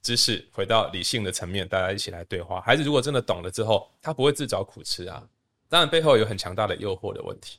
[0.07, 2.61] 知识，回到理性的层面，大家一起来对话。
[2.61, 5.21] 孩子如果真的懂了之后，他不会自找苦吃啊。
[5.69, 7.59] 当然背后有很强大的诱惑的问题。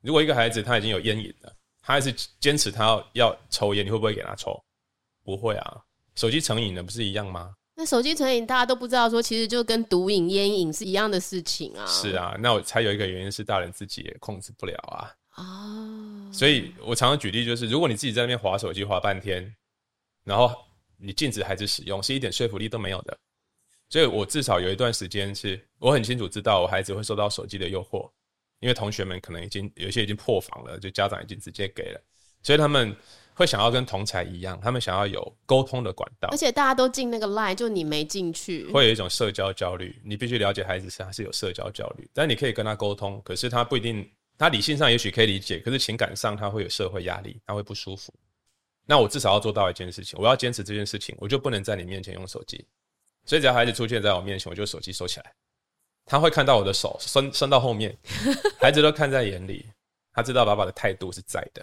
[0.00, 1.52] 如果一个孩子他已经有烟瘾了。
[1.80, 4.62] 他还是坚持他要要抽烟，你会不会给他抽？
[5.24, 5.76] 不会啊。
[6.14, 7.54] 手机成瘾了不是一样吗？
[7.74, 11.86] 那手机成瘾大家都不知道，说其实就跟毒瘾、烟瘾是一样的事情啊。
[11.86, 15.14] 是啊，那我才有一个原因是大人自己也控制不了啊。
[15.36, 16.30] 哦。
[16.30, 19.54] 所以我常常举例就是，如果你自己在那边划手机划半天，
[20.24, 20.54] 然后
[20.98, 23.18] 你禁止孩子使用，是一点说服力都没有的。
[23.88, 28.10] 所以我至少有一段时间是我很清楚知道我孩子会受到手机的诱惑。
[28.60, 32.00] 因为同学们可能已经有些已经破防了，就家长已经直接给了，
[32.42, 32.92] 所以他们
[33.32, 36.28] 会想要跟同才一样，他们想要有沟通的管道。
[36.32, 39.96] 而且大家都进那个 line，就你没进去，会有一种社交焦虑。
[40.04, 48.12] 你必须了解孩子是他是有社交焦虑，但你可以跟他沟通，可是他不一定，他理性上也许可以理解，可是情感上他会有社会压力，他会不舒服。
[48.90, 52.66] 那我至少要做到一件事情，我要坚持这件事情，我就不能在你面前用手机。
[53.26, 55.34] 所以只要孩子出现在我面前，我就手机收起来。
[56.06, 57.94] 他会看到我的手伸伸到后面，
[58.58, 59.66] 孩子都看在眼里，
[60.14, 61.62] 他知道爸爸的态度是在的，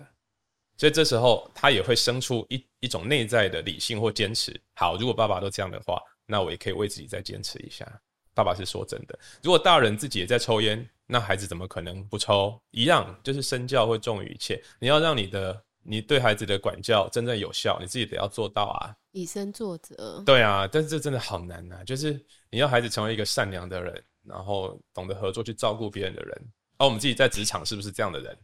[0.78, 4.56] 所以这时候他也会生出一一种内在的理性或坚持。
[4.76, 7.92] 好，如果爸爸都这样的话，那我也可以为自己再坚持一下。
[8.36, 12.62] 爸爸是说真的，如果大人自己也在抽烟，那孩子怎么可能不抽？
[12.70, 14.62] 一样，就是身教会重于一切。
[14.78, 20.22] 你要让你的你对孩子的管教真正有效，你自己得要做到啊，以身作则。
[20.26, 22.20] 对啊，但是这真的好难啊，就是
[22.50, 24.04] 你要孩子成为一个善良的人。
[24.28, 26.32] 然后懂得合作去照顾别人的人，
[26.80, 28.36] 而、啊、我们自己在职场是不是这样的人？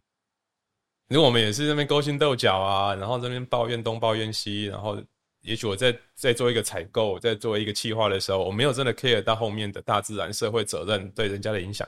[1.07, 5.01] 如果我们也是这边勾心斗角啊，然后这边抱怨东抱怨西，然后
[5.41, 11.87] 也许我在在做一个采购，在做一个企划的时候，我没有真的 care 到后面的大自然社会责任对人家的影响，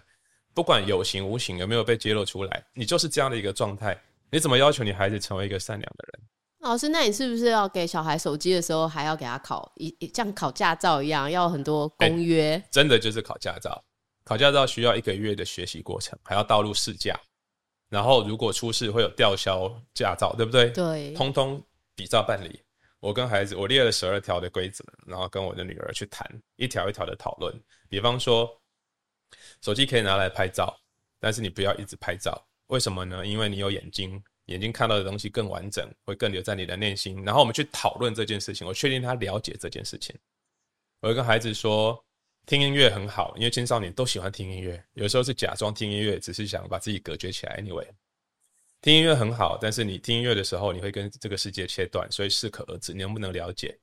[0.55, 3.95] 不管有形无形有没有被揭露出来，你就是这样的一个状态，
[4.33, 6.27] 你怎么要求你孩子成为一个善良的人？
[6.61, 12.53] 老师，那你是不是要给小孩手机的时候，还要给他考一像考驾照一样，要很多公约？
[12.53, 13.83] 欸，真的就是考驾照，
[14.25, 17.15] 考驾照需要一个月的学习过程，还要道路试驾，
[17.89, 20.71] 然后如果出事会有吊销驾照，对不对？
[20.71, 21.63] 对，通通
[21.93, 22.59] 比照办理。
[23.01, 27.53] 我跟孩子，我列了十二条的规则，然后跟我的女儿去谈，一条一条的讨论。
[27.87, 28.49] 比方说，
[29.61, 30.75] 手机可以拿来拍照，
[31.19, 33.25] 但是你不要一直拍照，为什么呢？
[33.25, 34.23] 因为你有眼睛。
[34.47, 37.23] 眼睛看到的东西更完整，会更留在你的内心。
[37.23, 40.13] 然后我们去讨论这件事情，我确定他了解这件事情。
[40.99, 42.03] 我会跟孩子说，
[42.45, 44.83] 听音乐很好，因为青少年都喜欢听音乐。
[44.95, 47.57] 有时候是假装听音乐，只是想把自己隔绝起来。
[47.61, 47.87] Anyway，
[48.81, 52.91] 听音乐很好，但是你听音乐的时候，你会跟这个世界切断，所以适可而止。
[52.91, 53.79] 你能不能了解？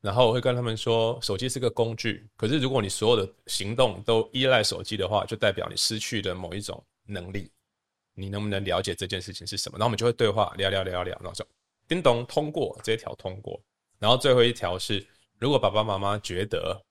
[0.00, 7.50] 然后我会跟他们说，手机是个工具，可是如果你所有的行动都依赖手机的话，就代表你失去了某一种能力。
[8.16, 9.78] 你能不能了解这件事情是什么？
[9.78, 11.46] 然后我们就会对话，聊聊聊聊，然后说
[11.86, 13.60] 叮咚通过这一条通过。
[13.98, 15.06] 然后最后一条是，
[15.38, 16.82] 如果爸爸妈妈觉得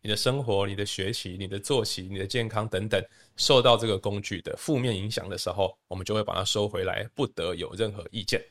[0.00, 3.00] 你的生活、你的学习、你的作息、你的健康等等
[3.36, 8.44] 受到这个工具的负面影响的时候，我们就会把它收回来，不得有任何意见。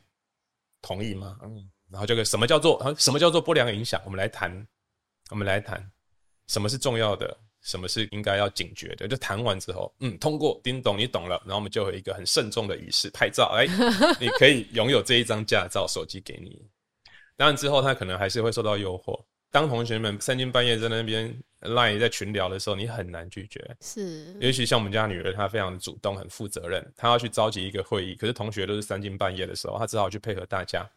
[0.81, 1.37] 同意吗？
[1.43, 1.69] 嗯。
[1.89, 4.01] 然后这个什么叫做什么叫做不良影响？
[4.05, 4.65] 我们来谈，
[5.29, 5.91] 我们来谈
[6.47, 7.37] 什么是重要的。
[7.61, 9.07] 什么是应该要警觉的？
[9.07, 13.65] 就谈完之后，嗯，通过，叮咚，你懂了，然后我们就有一个很慎重的仪式，拍照，哎，
[14.19, 16.61] 你可以拥有这一张驾照，手机给你。
[17.37, 19.19] 当然之后他可能还是会受到诱惑。
[19.49, 23.59] 当同学们三更半夜在那边 line 在群聊的时候，你很难拒绝。
[23.81, 30.89] 是，尤其像我们家女儿，她非常的主动，很负责任，她要去召集一个会议，可是同学都是三更半夜的时候，她只好去配合大家。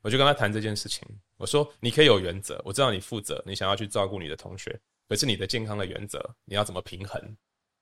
[0.00, 1.06] 我就跟她谈这件事情，
[1.36, 4.78] 我说你可以有原则，我知道你负责，你想要去照顾你的同学。
[5.08, 7.20] 可是你的健康的原则，你要怎么平衡？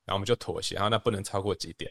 [0.05, 1.91] 然后我们就妥协，然后那不能超过几点。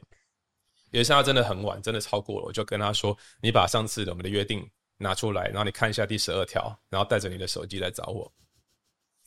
[0.91, 4.65] 有一次他真的很晚，真的超过了，我就跟他说：“你把上次的我们的约定
[4.97, 8.31] 拿出来，然后你看一下第十二条，然后带着你的手机来找我。”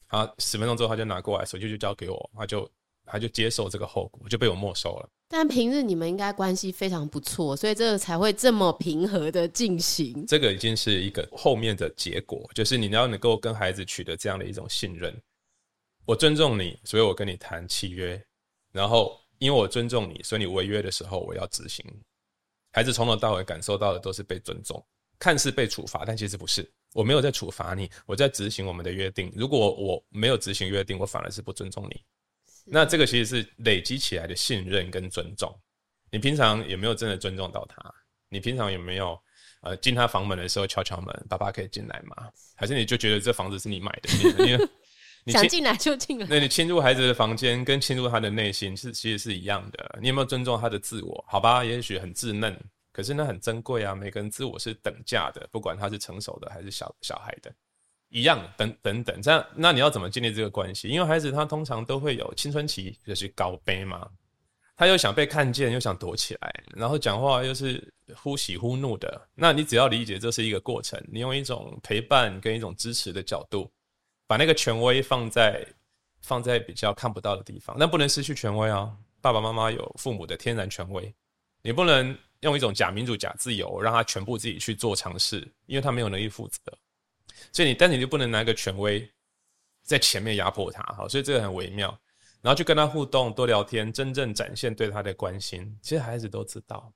[0.08, 2.70] 好，十分钟之后他就拿过来，手机就交给我，他就
[3.04, 5.10] 他就接受这个后果，就被我没收了。
[5.28, 10.24] 但平日你们应该关系非常不错，所以这个才会这么平和的进行。
[10.26, 15.14] 这个已经是一个后面的结果，就是你要能够跟孩子取得这样的一种信任。
[16.08, 18.18] 我尊重你，所以我跟你谈契约，
[18.72, 21.84] 然后因为我尊重你，所以你违约的时候我要执行。
[22.72, 24.82] 孩子从头到尾感受到的都是被尊重，
[25.18, 26.66] 看似被处罚，但其实不是。
[26.94, 29.30] 我没有在处罚你，我在执行我们的约定。
[29.36, 32.02] 如果我没有执行约定，我反而是不尊重你。
[32.64, 35.54] 那这个其实是累积起来的信任跟尊重。
[36.10, 37.82] 你平常有没有真的尊重到他？
[38.30, 39.20] 你平常有没有
[39.60, 42.30] 呃进他房门的时候敲敲门，爸爸可以进来吗？
[42.56, 44.10] 还是你就觉得这房子是你买的？
[44.42, 44.68] 你，
[45.28, 46.26] 你，想进来就进来。
[46.28, 49.98] 那你侵入孩子的房间，跟侵入他的内心是其实是一样的。
[50.00, 51.24] 你有没有尊重他的自我？
[51.28, 52.58] 好吧，也许很稚嫩，
[52.92, 53.94] 可是那很珍贵啊。
[53.94, 57.52] 每个人自我是等价的，不管他是成熟的还是小小孩的。
[58.10, 60.88] 一样，等等等，这样，那你要怎么建立这个关系？
[60.88, 64.08] 因为孩子他通常都会有青春期，就是高悲嘛，
[64.74, 69.28] 他又想被看见，又想躲起来，然后讲话又是忽喜忽怒的。
[69.34, 73.70] 那你只要理解这是一个过程，你用一种陪伴跟一种支持的角度，
[74.28, 75.66] 把那个权威放在
[76.20, 78.96] 放在比较看不到的地方，但不能失去权威啊。
[79.20, 81.12] 爸爸妈妈有父母的天然权威，
[81.62, 86.60] 你不能用一种假民主、假自由，让他全部自己去做尝试，因为他没有能力负责。
[87.52, 89.10] 所以你，但你就不能拿一个权威
[89.82, 91.88] 在前面压迫他，好，所以这个很微妙。
[92.40, 95.76] 然后去跟他互动，多聊天，真正展现对他的关心。
[95.82, 96.92] 其实孩子都知道，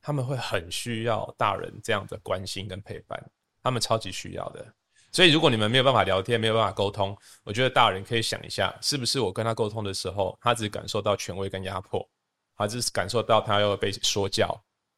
[0.00, 3.22] 他们会很需要大人这样的关心跟陪伴，
[3.62, 4.74] 他们超级需要的。
[5.16, 12.06] 所以，如果你们没有办法聊天，没有办法沟通，我觉得大人可以想一下，是不是我跟他沟通的时候，他只感受到权威跟压迫，
[12.54, 14.54] 他只是感受到他要被说教，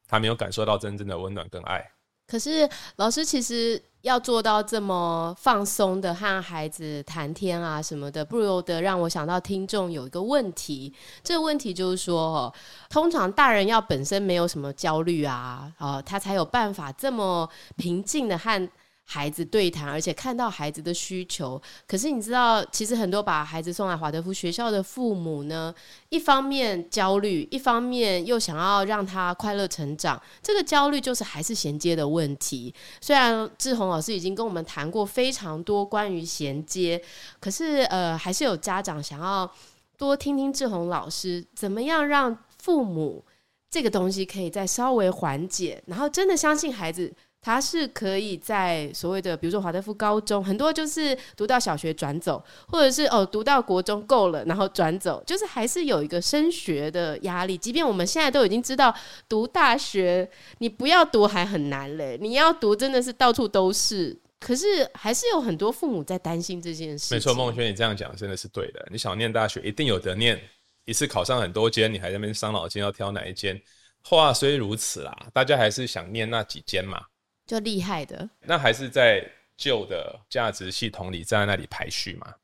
[0.09, 1.89] 他没有感受到真正的温暖跟爱。
[2.27, 10.93] 可是老师其实要做到这么放松的和孩子谈天啊什么的，不由得让我想到听众有一个问题。
[11.23, 12.53] 这个问题就是说，
[12.89, 18.69] 通常大人要本身没有什么焦虑啊，啊，他才有办法这么平静的和。
[19.11, 21.59] 孩子对谈，而且看到孩子的需求。
[21.87, 25.73] 可是你知道，其实很多把孩子送来华德福学校的父母呢，
[26.09, 30.21] 一方面焦虑，一方面又想要让他快乐成长。
[30.43, 32.71] 这个焦虑就是还是衔接的问题。
[33.01, 37.01] 虽然志宏老师已经跟我们谈过非常多关于衔接，
[37.39, 39.51] 可是呃，还是有家长想要
[39.97, 43.25] 多听听志宏老师怎么样让父母
[43.71, 47.11] 这个东西可以再稍微缓解，然后真的相信孩子。
[47.41, 57.57] 他是可以在所谓的，比如说华德福高中，很多就是读到小学转走，或者是哦读到国中够了，然后转走，就是还是有一个升学的压力。
[57.57, 58.93] 即便我们现在都已经知道
[59.27, 64.17] 读大学，你不要读还很难嘞，你要读真的是到处都是。
[64.39, 67.13] 可是还是有很多父母在担心这件事。
[67.13, 68.87] 没错，孟轩，你这样讲真的是对的。
[68.89, 70.39] 你想念大学，一定有得念，
[70.85, 73.61] 一次考上很多间，你还在那边伤脑筋要挑哪一间？
[74.01, 77.01] 话虽如此啦，大家还是想念那几间嘛。
[77.49, 79.27] 就厉害的，那还是在
[79.57, 82.35] 旧的价值系统里站在那里排序嘛，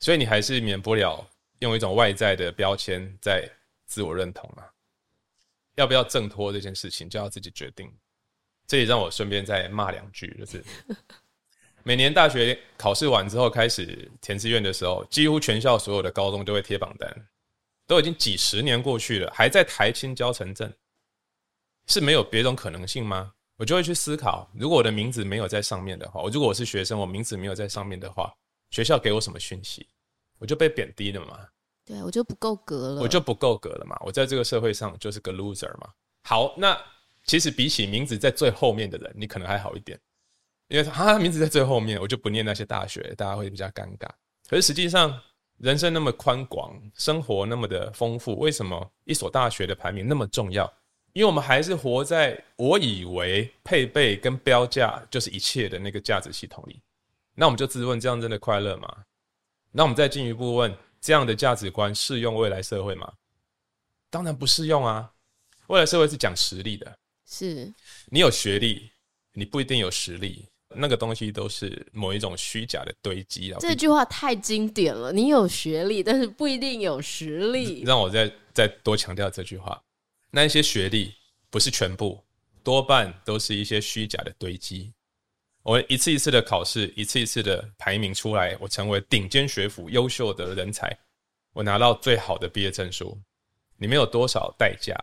[0.00, 1.26] 所以你还是免不了
[1.60, 3.50] 用一种外在的标签在
[3.86, 4.68] 自我认同啊。
[5.76, 7.90] 要不要挣脱这件事情，就要自己决定。
[8.66, 10.62] 这也让我顺便再骂两句，就是
[11.82, 17.28] 每年大学考试完之后开始填志愿的时候，几乎全校所有的高中都会贴榜单，
[17.86, 20.70] 都已经几十年过去了，还在台清交城镇，
[21.86, 23.32] 是没有别种可能性吗？
[23.58, 28.32] 我就会去思考，如果我的名字没有在上面的话，我如果我是学生，我名字没有在上面的话，
[28.70, 29.86] 学校给我什么讯息？
[30.38, 31.40] 我就被贬低了嘛？
[31.84, 33.98] 对，我就不够格了，我就不够格了嘛？
[34.04, 35.88] 我在这个社会上就是个 loser 嘛？
[36.22, 36.78] 好，那
[37.24, 39.98] 其实比起名字在最后面的人，你可能还好一点，
[40.68, 44.08] 因为他名字在最后面，我就不念那些大学，大家会比较尴尬。
[44.48, 45.20] 可是实际上，
[45.56, 50.72] 人生那么宽广，生活那么的丰富，为什么一所大学的排名那么重要？
[51.18, 56.80] 因为我们还是活在我以为配备跟标价就是一切的那个价值系统里，
[57.34, 58.98] 那我们就自问：这样真的快乐吗？
[59.72, 63.12] 那我们再进一步问：这样的价值观适用未来社会吗？
[64.10, 65.10] 当然不适用啊！
[65.66, 66.96] 未来社会是讲实力的，
[67.26, 67.74] 是
[68.10, 68.88] 你有学历，
[69.32, 73.58] 你不一定有实力，那个东西都是某一种虚假的堆积啊。
[73.60, 77.82] 这句话太经典了，你有学历，但是不一定有实力。
[77.84, 79.82] 让我再再多强调这句话。
[80.30, 81.14] 那一些学历
[81.50, 82.22] 不是全部，
[82.62, 84.92] 多半都是一些虚假的堆积。
[85.62, 90.96] 我一次一次的考试，一次一次的排名出来，我成为顶尖学府优秀的人才，
[91.52, 93.18] 我拿到最好的毕业证书，
[93.78, 94.94] 里面有多少代价？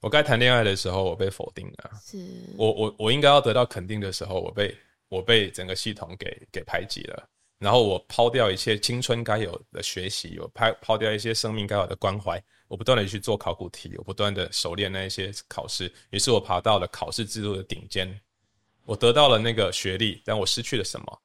[0.00, 1.90] 我该谈恋爱的时候，我被否定了。
[2.04, 2.18] 是
[2.56, 4.76] 我我我应该要得到肯定的时候，我被
[5.08, 7.28] 我被整个系统给给排挤了。
[7.58, 12.42] 然后我抛掉一切青春该有的学习，我抛抛掉一些生命该有的关怀，
[12.72, 18.18] 我不断的去做考古题，我不断的熟练那一些考试，于是我爬到了考试制度的顶尖，
[18.84, 21.22] 我得到了那个学历，但我失去了什么？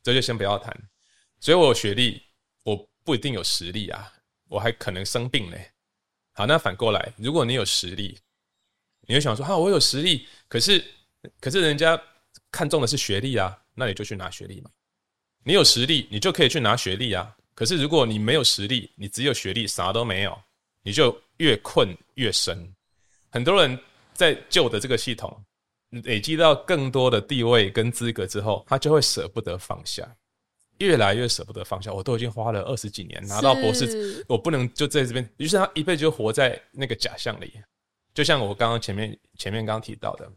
[0.00, 0.72] 这就先不要谈。
[1.40, 2.22] 所以我有学历，
[2.62, 4.12] 我不一定有实力啊，
[4.46, 5.72] 我还可能生病嘞。
[6.34, 8.16] 好，那反过来，如果你有实力，
[9.08, 10.84] 你会想说，哈，我有实力，可是
[11.40, 12.00] 可是人家
[12.52, 14.70] 看重的是学历啊，那你就去拿学历嘛。
[15.42, 17.36] 你有实力，你就可以去拿学历啊。
[17.58, 20.40] 可是如果你没有实力，你只有学历，啥都没有，
[20.84, 22.72] 你就越困越深。
[23.30, 23.76] 很多人
[24.14, 25.36] 在旧的这个系统
[26.04, 30.08] 累积到更多的地位跟资格之后，他就会舍不得放下，
[30.78, 31.92] 越来越舍不得放下。
[31.92, 35.28] 我都已经花了二十几年拿到博士，我不能就在这边。
[35.38, 37.52] 于是他一辈子就活在那个假象里。
[38.14, 40.30] 就像我刚刚前面前面刚提到的，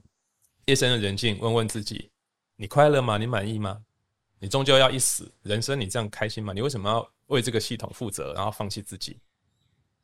[0.66, 2.10] 夜深的人静，问问自己：
[2.56, 3.20] 你快乐吗？
[3.20, 3.84] 你满意吗？
[4.42, 6.52] 你终究要一死，人生你这样开心吗？
[6.52, 9.20] 你为什么要为这个系统负责，然后放弃自己？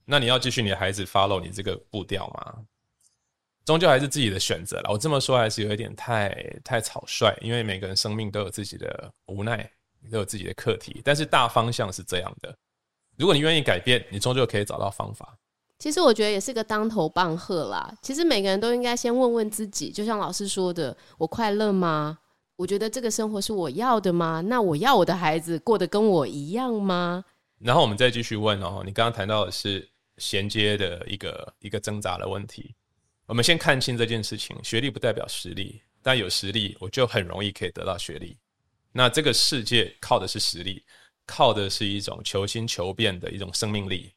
[0.05, 2.63] 那你要继续你的孩子 follow 你这个步调吗？
[3.65, 4.91] 终究还是自己的选择了。
[4.91, 6.29] 我这么说还是有一点太
[6.63, 9.69] 太草率，因为每个人生命都有自己的无奈，
[10.11, 11.01] 都有自己的课题。
[11.03, 12.55] 但是大方向是这样的：
[13.17, 15.35] 如果你愿意改变，你终究可以找到方法。
[15.79, 17.91] 其实我觉得也是个当头棒喝啦。
[18.03, 22.19] 其实每个人都应该先问问自己，就像老师说的：我快乐吗？
[22.57, 24.41] 我觉得这个生活是我要的吗？
[24.41, 27.23] 那我要我的孩子过得跟我一样吗？
[27.59, 28.81] 然后我们再继续问哦。
[28.83, 29.87] 你刚刚谈到的是
[30.17, 32.73] 衔接的一个一个挣扎的问题。
[33.27, 38.35] 我们先看清这件事情：学历不代表实力，但有实力我就很容易可以得到学历。
[38.91, 40.83] 那这个世界靠的是实力，
[41.27, 44.11] 靠的是一种求新求变的一种生命力。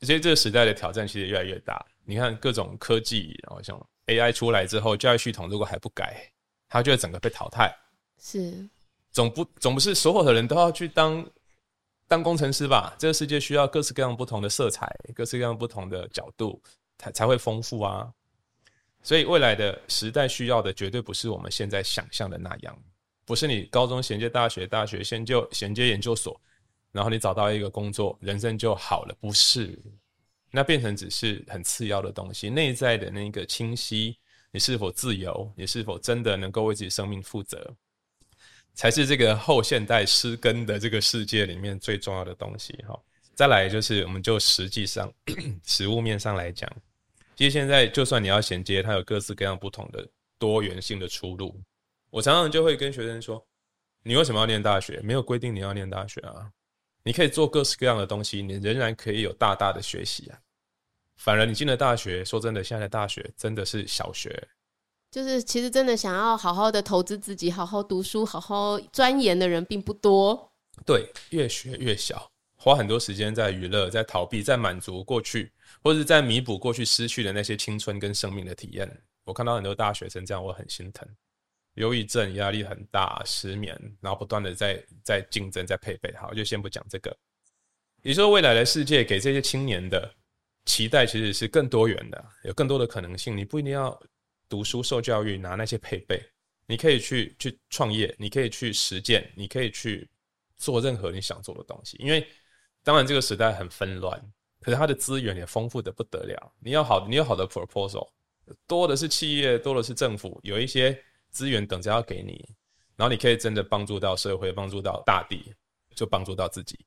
[0.00, 1.86] 所以这个时代的挑战其实越来越大。
[2.04, 6.32] 你看各种科技，然后像 AI 出来之后，教育系统如果还不改。
[6.70, 7.76] 他就会整个被淘汰，
[8.16, 8.66] 是
[9.10, 11.28] 总不总不是所有的人都要去当
[12.06, 12.94] 当工程师吧？
[12.96, 16.62] 这个世界需要各式各样不同的色彩，各式各样不同的角度，
[16.96, 18.08] 才才会丰富啊。
[19.02, 22.78] 所以未来的时代需要的绝对不是我们现在想象的那样，
[23.24, 26.40] 不是你高中衔接大学，大学先就衔接研究所，
[26.92, 29.76] 然后你找到一个工作，人生就好了，不是，
[30.52, 34.16] 那变成只是很次要的东西，内在的那个清晰。
[34.52, 35.52] 你是否自由？
[35.56, 37.74] 你是否真的能够为自己生命负责？
[38.74, 42.72] 才是这个后现代失根的这个世界里面最重要的东西。
[42.86, 42.98] 哈，
[43.34, 45.12] 再来就是，我们就实际上
[45.64, 46.70] 实物面上来讲，
[47.36, 51.60] 其实现在就算你要衔接，它有各式各样不同的多元性的出路。
[52.10, 53.44] 我常常就会跟学生说
[54.02, 55.00] ：“你为什么要念大学？
[55.02, 56.50] 没有规定你要念大学啊，
[57.02, 60.38] 你可以做各式各样的东西，你仍然可以有大大的学习啊。”
[61.20, 64.48] 反而你进了大学，说真的，现在的大学真的是小学，
[65.10, 70.50] 就是其实真的想要好好的投资自己、好好读书、好好钻研的人并不多。
[70.86, 75.52] 对，越学越小，花很多时间在娱乐、在逃避、在满足过去，
[75.82, 78.90] 或者在弥补过去失去的那些青春跟生命的体验。
[79.24, 81.06] 我看到很多大学生这样，我很心疼。
[81.74, 86.10] 忧郁症、压力很大、失眠，然后不断的在在竞争、在配备。
[86.16, 87.14] 好，就先不讲这个。
[88.02, 90.14] 你说未来的世界给这些青年的。
[90.66, 93.36] 期待其实是更多元的，有更多的可能性。
[93.36, 93.98] 你不一定要
[94.48, 96.22] 读书受教育拿那些配备，
[96.66, 100.08] 你可以去去创业，你可以去实践，你可以去
[100.56, 101.96] 做任何你想做的东西。
[101.98, 102.26] 因为
[102.84, 104.20] 当然这个时代很纷乱，
[104.60, 106.52] 可是它的资源也丰富的不得了。
[106.60, 108.08] 你要好，你有好的 proposal，
[108.66, 110.96] 多的是企业，多的是政府，有一些
[111.30, 112.48] 资源等着要给你，
[112.96, 115.52] 然后你可以真的帮助到社会，帮助到大地，
[115.96, 116.78] 就帮助到自己。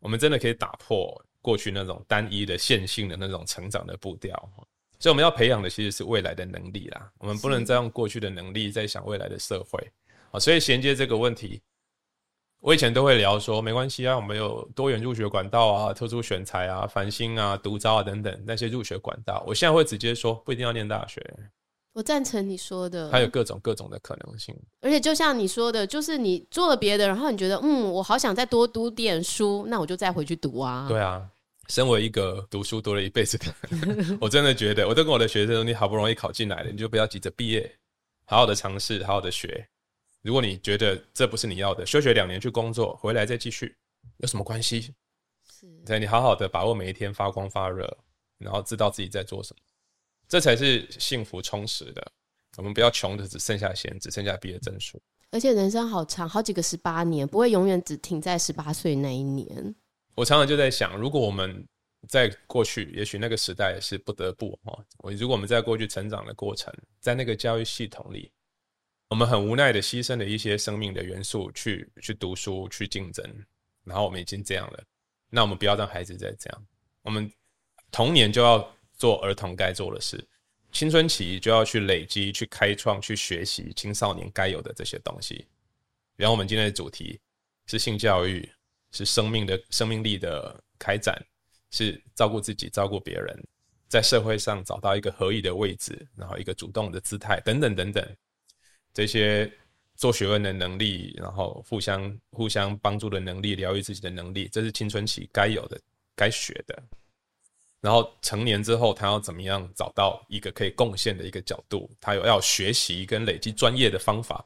[0.00, 1.24] 我们真的可以打破。
[1.46, 4.34] 过去那种单一的线性的那种成长的步调，
[4.98, 7.08] 所以我们要培养的其实是未来的能力啦。
[7.18, 9.78] 我们不能再用过去的能力在想未来的社会
[10.32, 10.40] 啊。
[10.40, 11.62] 所以衔接这个问题，
[12.60, 19.44] 我以前都会聊说，没关系啊，我们有多元入学管道啊，特殊选材啊，繁星啊，独招啊等等那些入学管道。
[19.46, 21.22] 我现在会直接说，不一定要念大学。
[21.92, 24.54] 我赞成你说的，还有各种各种的可能性。
[24.80, 30.86] 而且就像你说的，就是你做了别的，然后你觉得嗯，我好想再多读点书，那我就再回去读啊。
[30.88, 31.26] 对啊。
[31.68, 37.78] 身为一个读书读了一辈子的人， 我真的觉得，我都跟我的学生说，你好不容易考进来了，你就不要急着毕业，
[38.24, 39.68] 好好的尝试，好好的学。
[40.22, 43.76] 如果你觉得这不是你要的，休学两年去工作，回来再继续，
[44.18, 44.92] 有什么关系？
[45.48, 47.96] 是，对，你好好的把握每一天，发光发热，
[48.38, 49.60] 然后知道自己在做什么，
[50.28, 52.12] 这才是幸福充实的。
[52.56, 55.00] 我们不要穷的只剩下钱，只剩下毕业证书。
[55.30, 59.74] 而且人生好长，好几个十八年，不会永远只停在十八岁那一年。
[60.16, 61.64] 我常常就在想，如果我们
[62.08, 64.84] 在过去，也许那个时代是不得不哈。
[64.98, 68.32] 我如果我们在过去成长的过程，在那个教育系统里，
[69.10, 73.24] 我们很无奈的牺牲了一些生命的元素去去读书去竞争，
[73.84, 74.82] 然后我们已经这样了，
[75.28, 76.66] 那我们不要让孩子再这样。
[77.02, 77.30] 我们
[77.92, 80.26] 童年就要做儿童该做的事，
[80.72, 85.46] 青春期就要去累积、去开创、去学习青少年该有的这些东西。
[86.16, 87.20] 然后我们今天的主题
[87.66, 88.50] 是性教育，
[88.96, 91.14] 是生命的生命力的开展，
[91.70, 93.46] 是照顾自己、照顾别人，
[93.88, 98.16] 在社会上找到一个合意的位置，然后一个主动的姿态，等等等等。
[98.94, 99.52] 这些
[99.94, 105.78] 做学问的能力，然后互相互相帮助的能力，疗愈自己的能力，这是青春期该有的、
[106.14, 106.82] 该学的。
[107.82, 111.88] 然后成年之后，他要怎么样找到一个可以贡献的一个角度？
[112.00, 114.44] 他有要学习跟累积专业的方法，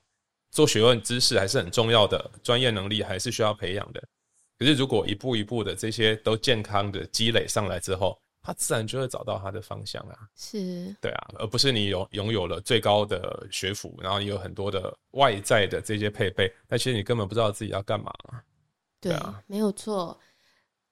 [0.51, 4.03] 做学问知识还是很重要的，专业能力还是需要培养的。
[4.61, 18.13] 可是如果一步一步的这些都健康的积累上来之后，他自然就会找到他的方向啊，是对啊，而不是你有拥有了最高的学府，然后你有很多的外在的这些配备，但其实你根本不知道自己要干嘛。
[19.01, 20.19] 对啊，没有错。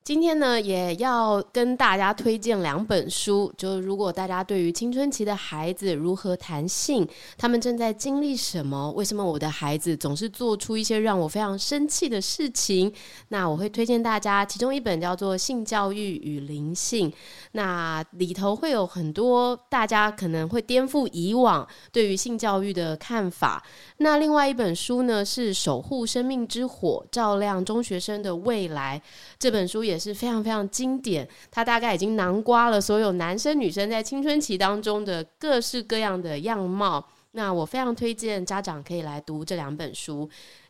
[0.09, 3.53] 今天呢，也要跟大家推荐两本书。
[3.59, 7.07] 就如果大家对于青春期的孩子如何谈性，
[7.37, 12.91] 他们正在经历什么，为什么我的孩子总是做出一些让我非常生气的事情，
[13.29, 17.11] 那我会推荐大家，其中一本叫做《性教育与灵性》，
[17.53, 23.63] 那里头会有很多大家可能会颠覆以往对于性教育的看法。
[23.99, 28.99] 那另外一本书呢，是《守护生命之火，照亮中学生的未来》。
[29.39, 37.05] 这本书也是非常非常经典，它大概已经囊括了所有男生女生在青春期当中的各式各样的样貌。
[37.33, 40.29] 那我非常推荐家长可以来读这两本书。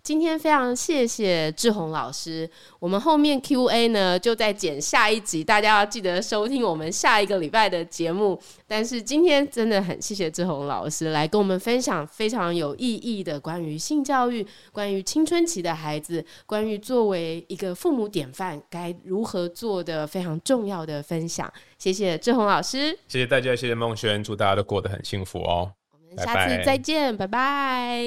[0.09, 2.49] 今天非常谢谢志宏老师，
[2.79, 8.41] 我们后面 Q&A 呢就在剪下一集，大家要记得收听我们下一个礼拜的节目。
[8.67, 21.53] 但是今天真的很谢谢志宏老师来跟我们分享非常有意义的关于性教育、关于青春期的孩子、关于作为一个父母典范该如何做的非常重要的分享。
[21.77, 25.71] 谢谢志宏老师，谢谢大家，谢谢孟轩，祝大家都过得很幸福哦。
[25.93, 28.07] 我们下次再见，拜拜。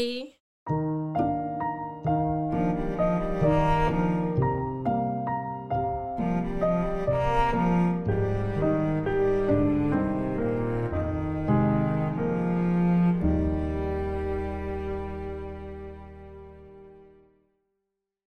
[0.65, 1.00] 拜拜。